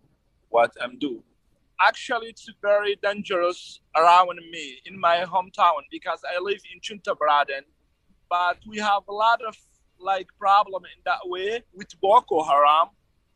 what 0.50 0.72
i'm 0.82 0.98
doing 0.98 1.22
actually 1.80 2.28
it's 2.28 2.48
very 2.60 2.96
dangerous 3.02 3.80
around 3.96 4.38
me 4.50 4.78
in 4.84 4.98
my 4.98 5.24
hometown 5.24 5.80
because 5.90 6.20
i 6.30 6.38
live 6.40 6.60
in 6.72 6.80
Tchintabaraden 6.80 7.62
but 8.28 8.58
we 8.68 8.78
have 8.78 9.02
a 9.08 9.12
lot 9.12 9.40
of 9.42 9.56
like 9.98 10.28
problem 10.38 10.82
in 10.84 11.00
that 11.04 11.20
way 11.24 11.62
with 11.74 11.88
boko 12.00 12.42
haram. 12.42 12.88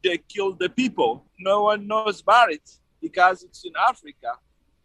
They 0.03 0.19
kill 0.19 0.53
the 0.53 0.69
people. 0.69 1.25
No 1.39 1.63
one 1.63 1.87
knows 1.87 2.21
about 2.21 2.53
it 2.53 2.69
because 3.01 3.43
it's 3.43 3.65
in 3.65 3.73
africa 3.89 4.33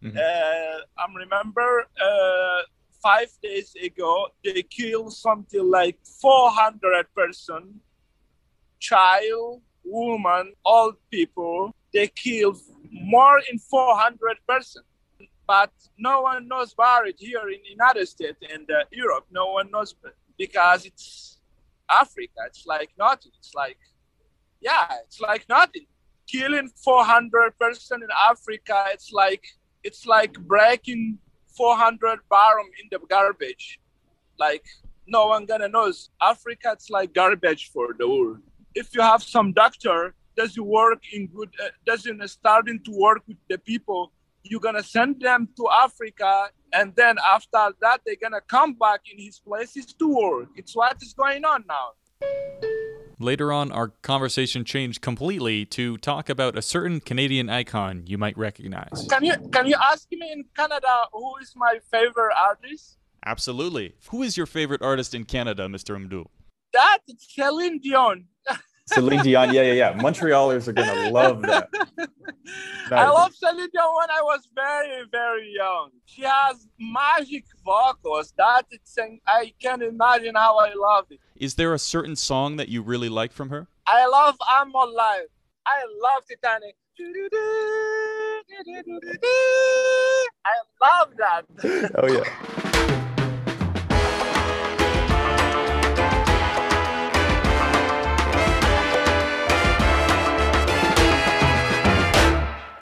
uh, 0.06 0.80
I 0.98 1.06
remember 1.14 1.86
uh, 2.02 2.62
five 3.04 3.30
days 3.44 3.76
ago 3.84 4.28
they 4.44 4.64
killed 4.64 5.14
something 5.14 5.70
like 5.70 5.98
400 6.22 7.06
person, 7.16 7.80
child, 8.80 9.62
woman, 9.84 10.54
old 10.66 10.96
people. 11.12 11.76
They 11.94 12.08
killed 12.08 12.58
more 12.92 13.42
than 13.50 13.60
400 13.60 14.38
person. 14.48 14.84
But 15.48 15.72
no 15.98 16.22
one 16.22 16.48
knows 16.48 16.74
about 16.74 17.08
it 17.08 17.16
here 17.18 17.50
in 17.50 17.60
United 17.66 18.08
States 18.08 18.38
and 18.54 18.70
uh, 18.70 18.84
Europe. 18.92 19.26
No 19.32 19.48
one 19.54 19.72
knows 19.72 19.96
because 20.38 20.86
it's 20.86 21.40
Africa. 21.90 22.42
It's 22.46 22.66
like 22.68 22.92
nothing. 22.98 23.32
It's 23.40 23.56
like, 23.56 23.80
yeah, 24.62 24.86
it's 25.06 25.20
like 25.20 25.50
nothing. 25.50 25.88
Killing 26.28 26.70
400 26.84 27.58
person 27.58 28.04
in 28.04 28.10
Africa, 28.30 28.86
it's 28.94 29.12
like 29.12 29.44
it's 29.84 30.06
like 30.06 30.34
breaking 30.40 31.18
400 31.56 32.20
barrel 32.30 32.66
in 32.82 32.88
the 32.92 33.00
garbage. 33.08 33.80
Like 34.38 34.66
no 35.08 35.28
one 35.28 35.46
gonna 35.46 35.68
knows. 35.68 36.10
Africa, 36.22 36.72
it's 36.74 36.90
like 36.90 37.14
garbage 37.14 37.72
for 37.72 37.96
the 37.98 38.08
world. 38.08 38.40
If 38.76 38.94
you 38.94 39.02
have 39.02 39.24
some 39.24 39.54
doctor 39.54 40.14
doesn't 40.38 40.66
work 40.66 41.02
in 41.12 41.28
good, 41.28 41.50
uh, 41.64 41.70
doesn't 41.86 42.26
starting 42.30 42.80
to 42.84 42.92
work 42.92 43.24
with 43.28 43.38
the 43.50 43.58
people, 43.58 44.12
you're 44.44 44.62
gonna 44.62 44.84
send 44.84 45.20
them 45.20 45.50
to 45.58 45.68
Africa, 45.70 46.50
and 46.72 46.96
then 46.96 47.18
after 47.36 47.74
that 47.82 48.02
they're 48.06 48.22
gonna 48.22 48.42
come 48.48 48.74
back 48.74 49.02
in 49.12 49.18
his 49.20 49.40
places 49.40 49.88
to 50.00 50.08
work. 50.08 50.50
It's 50.56 50.76
what 50.76 51.02
is 51.02 51.14
going 51.14 51.44
on 51.44 51.66
now. 51.68 52.69
Later 53.22 53.52
on, 53.52 53.70
our 53.74 53.90
conversation 54.02 54.64
changed 54.64 55.02
completely 55.02 55.66
to 55.66 55.98
talk 55.98 56.30
about 56.30 56.58
a 56.58 56.62
certain 56.62 57.02
Canadian 57.02 57.50
icon 57.50 58.04
you 58.08 58.18
might 58.18 58.38
recognize. 58.38 59.08
Can 59.10 59.26
you 59.26 59.36
can 59.52 59.68
you 59.68 59.76
ask 59.76 60.08
me 60.10 60.32
in 60.32 60.46
Canada 60.56 61.08
who 61.12 61.36
is 61.42 61.52
my 61.54 61.80
favorite 61.92 62.34
artist? 62.42 62.98
Absolutely. 63.26 63.96
Who 64.12 64.24
is 64.24 64.38
your 64.38 64.46
favorite 64.46 64.82
artist 64.82 65.14
in 65.14 65.26
Canada, 65.26 65.68
Mr. 65.68 65.98
Mdou? 66.00 66.28
That 66.72 67.00
Celine 67.18 67.80
Dion. 67.80 68.28
Celine 68.90 69.22
Dion, 69.24 69.54
yeah, 69.54 69.62
yeah, 69.62 69.74
yeah. 69.74 69.94
Montrealers 69.94 70.68
are 70.68 70.74
gonna 70.74 71.10
love 71.12 71.42
that. 71.44 71.70
I 72.92 73.08
love 73.10 73.34
Celine 73.36 73.70
Dion 73.72 73.96
when 73.98 74.10
I 74.10 74.22
was 74.22 74.48
very, 74.56 75.04
very 75.12 75.54
young. 75.56 75.92
She 76.06 76.24
has 76.24 76.68
magic 76.80 77.46
vocals. 77.64 78.34
That 78.38 78.66
it's 78.72 78.98
I 79.28 79.54
can't 79.62 79.84
imagine 79.84 80.36
how 80.36 80.58
I 80.58 80.74
love 80.74 81.06
it. 81.12 81.20
Is 81.36 81.56
there 81.56 81.74
a 81.74 81.80
certain 81.80 82.16
song 82.16 82.58
that 82.58 82.70
you 82.70 82.82
really 82.82 83.10
like 83.10 83.32
from 83.32 83.50
her? 83.50 83.68
I 83.86 84.08
love 84.08 84.36
I'm 84.48 84.74
Alive. 84.74 85.28
I 85.66 85.84
love 86.02 86.24
Titanic. 86.28 86.76
I 90.46 90.56
love 90.82 91.10
that. 91.18 91.46
Oh 91.96 92.08
yeah. 92.08 93.09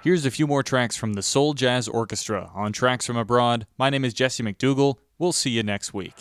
Here's 0.08 0.26
a 0.26 0.32
few 0.32 0.48
more 0.48 0.64
tracks 0.64 0.96
from 0.96 1.16
the 1.16 1.22
Soul 1.22 1.54
Jazz 1.54 1.90
Orchestra 1.90 2.50
on 2.56 2.72
Tracks 2.72 3.06
from 3.06 3.18
Abroad. 3.18 3.68
My 3.78 3.90
name 3.90 4.06
is 4.06 4.14
Jesse 4.14 4.42
McDougall. 4.42 5.00
We'll 5.20 5.34
see 5.34 5.50
you 5.50 5.64
next 5.64 5.94
week. 5.94 6.14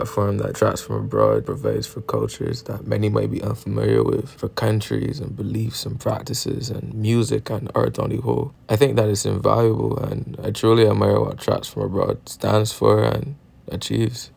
Platform 0.00 0.38
that 0.38 0.54
Tracks 0.54 0.80
from 0.80 0.96
Abroad 0.96 1.44
provides 1.44 1.86
for 1.86 2.00
cultures 2.00 2.62
that 2.62 2.86
many 2.86 3.10
might 3.10 3.30
be 3.30 3.42
unfamiliar 3.42 4.02
with, 4.02 4.30
for 4.30 4.48
countries 4.48 5.20
and 5.20 5.36
beliefs 5.36 5.84
and 5.84 6.00
practices 6.00 6.70
and 6.70 6.94
music 6.94 7.50
and 7.50 7.70
art 7.74 7.98
on 7.98 8.08
the 8.08 8.16
whole. 8.16 8.54
I 8.70 8.76
think 8.76 8.96
that 8.96 9.10
is 9.10 9.26
invaluable 9.26 9.98
and 9.98 10.38
I 10.42 10.52
truly 10.52 10.86
admire 10.88 11.20
what 11.20 11.38
Tracks 11.38 11.68
from 11.68 11.82
Abroad 11.82 12.26
stands 12.26 12.72
for 12.72 13.04
and 13.04 13.36
achieves. 13.68 14.30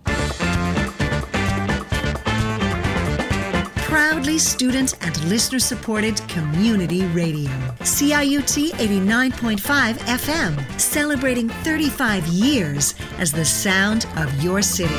Proudly 3.87 4.37
student 4.37 4.95
and 5.01 5.23
listener 5.29 5.59
supported 5.59 6.17
community 6.27 7.05
radio. 7.07 7.51
CIUT 7.83 8.71
89.5 8.71 9.93
FM, 9.93 10.81
celebrating 10.81 11.47
35 11.47 12.27
years 12.27 12.95
as 13.17 13.31
the 13.31 13.45
sound 13.45 14.05
of 14.17 14.43
your 14.43 14.61
city. 14.61 14.93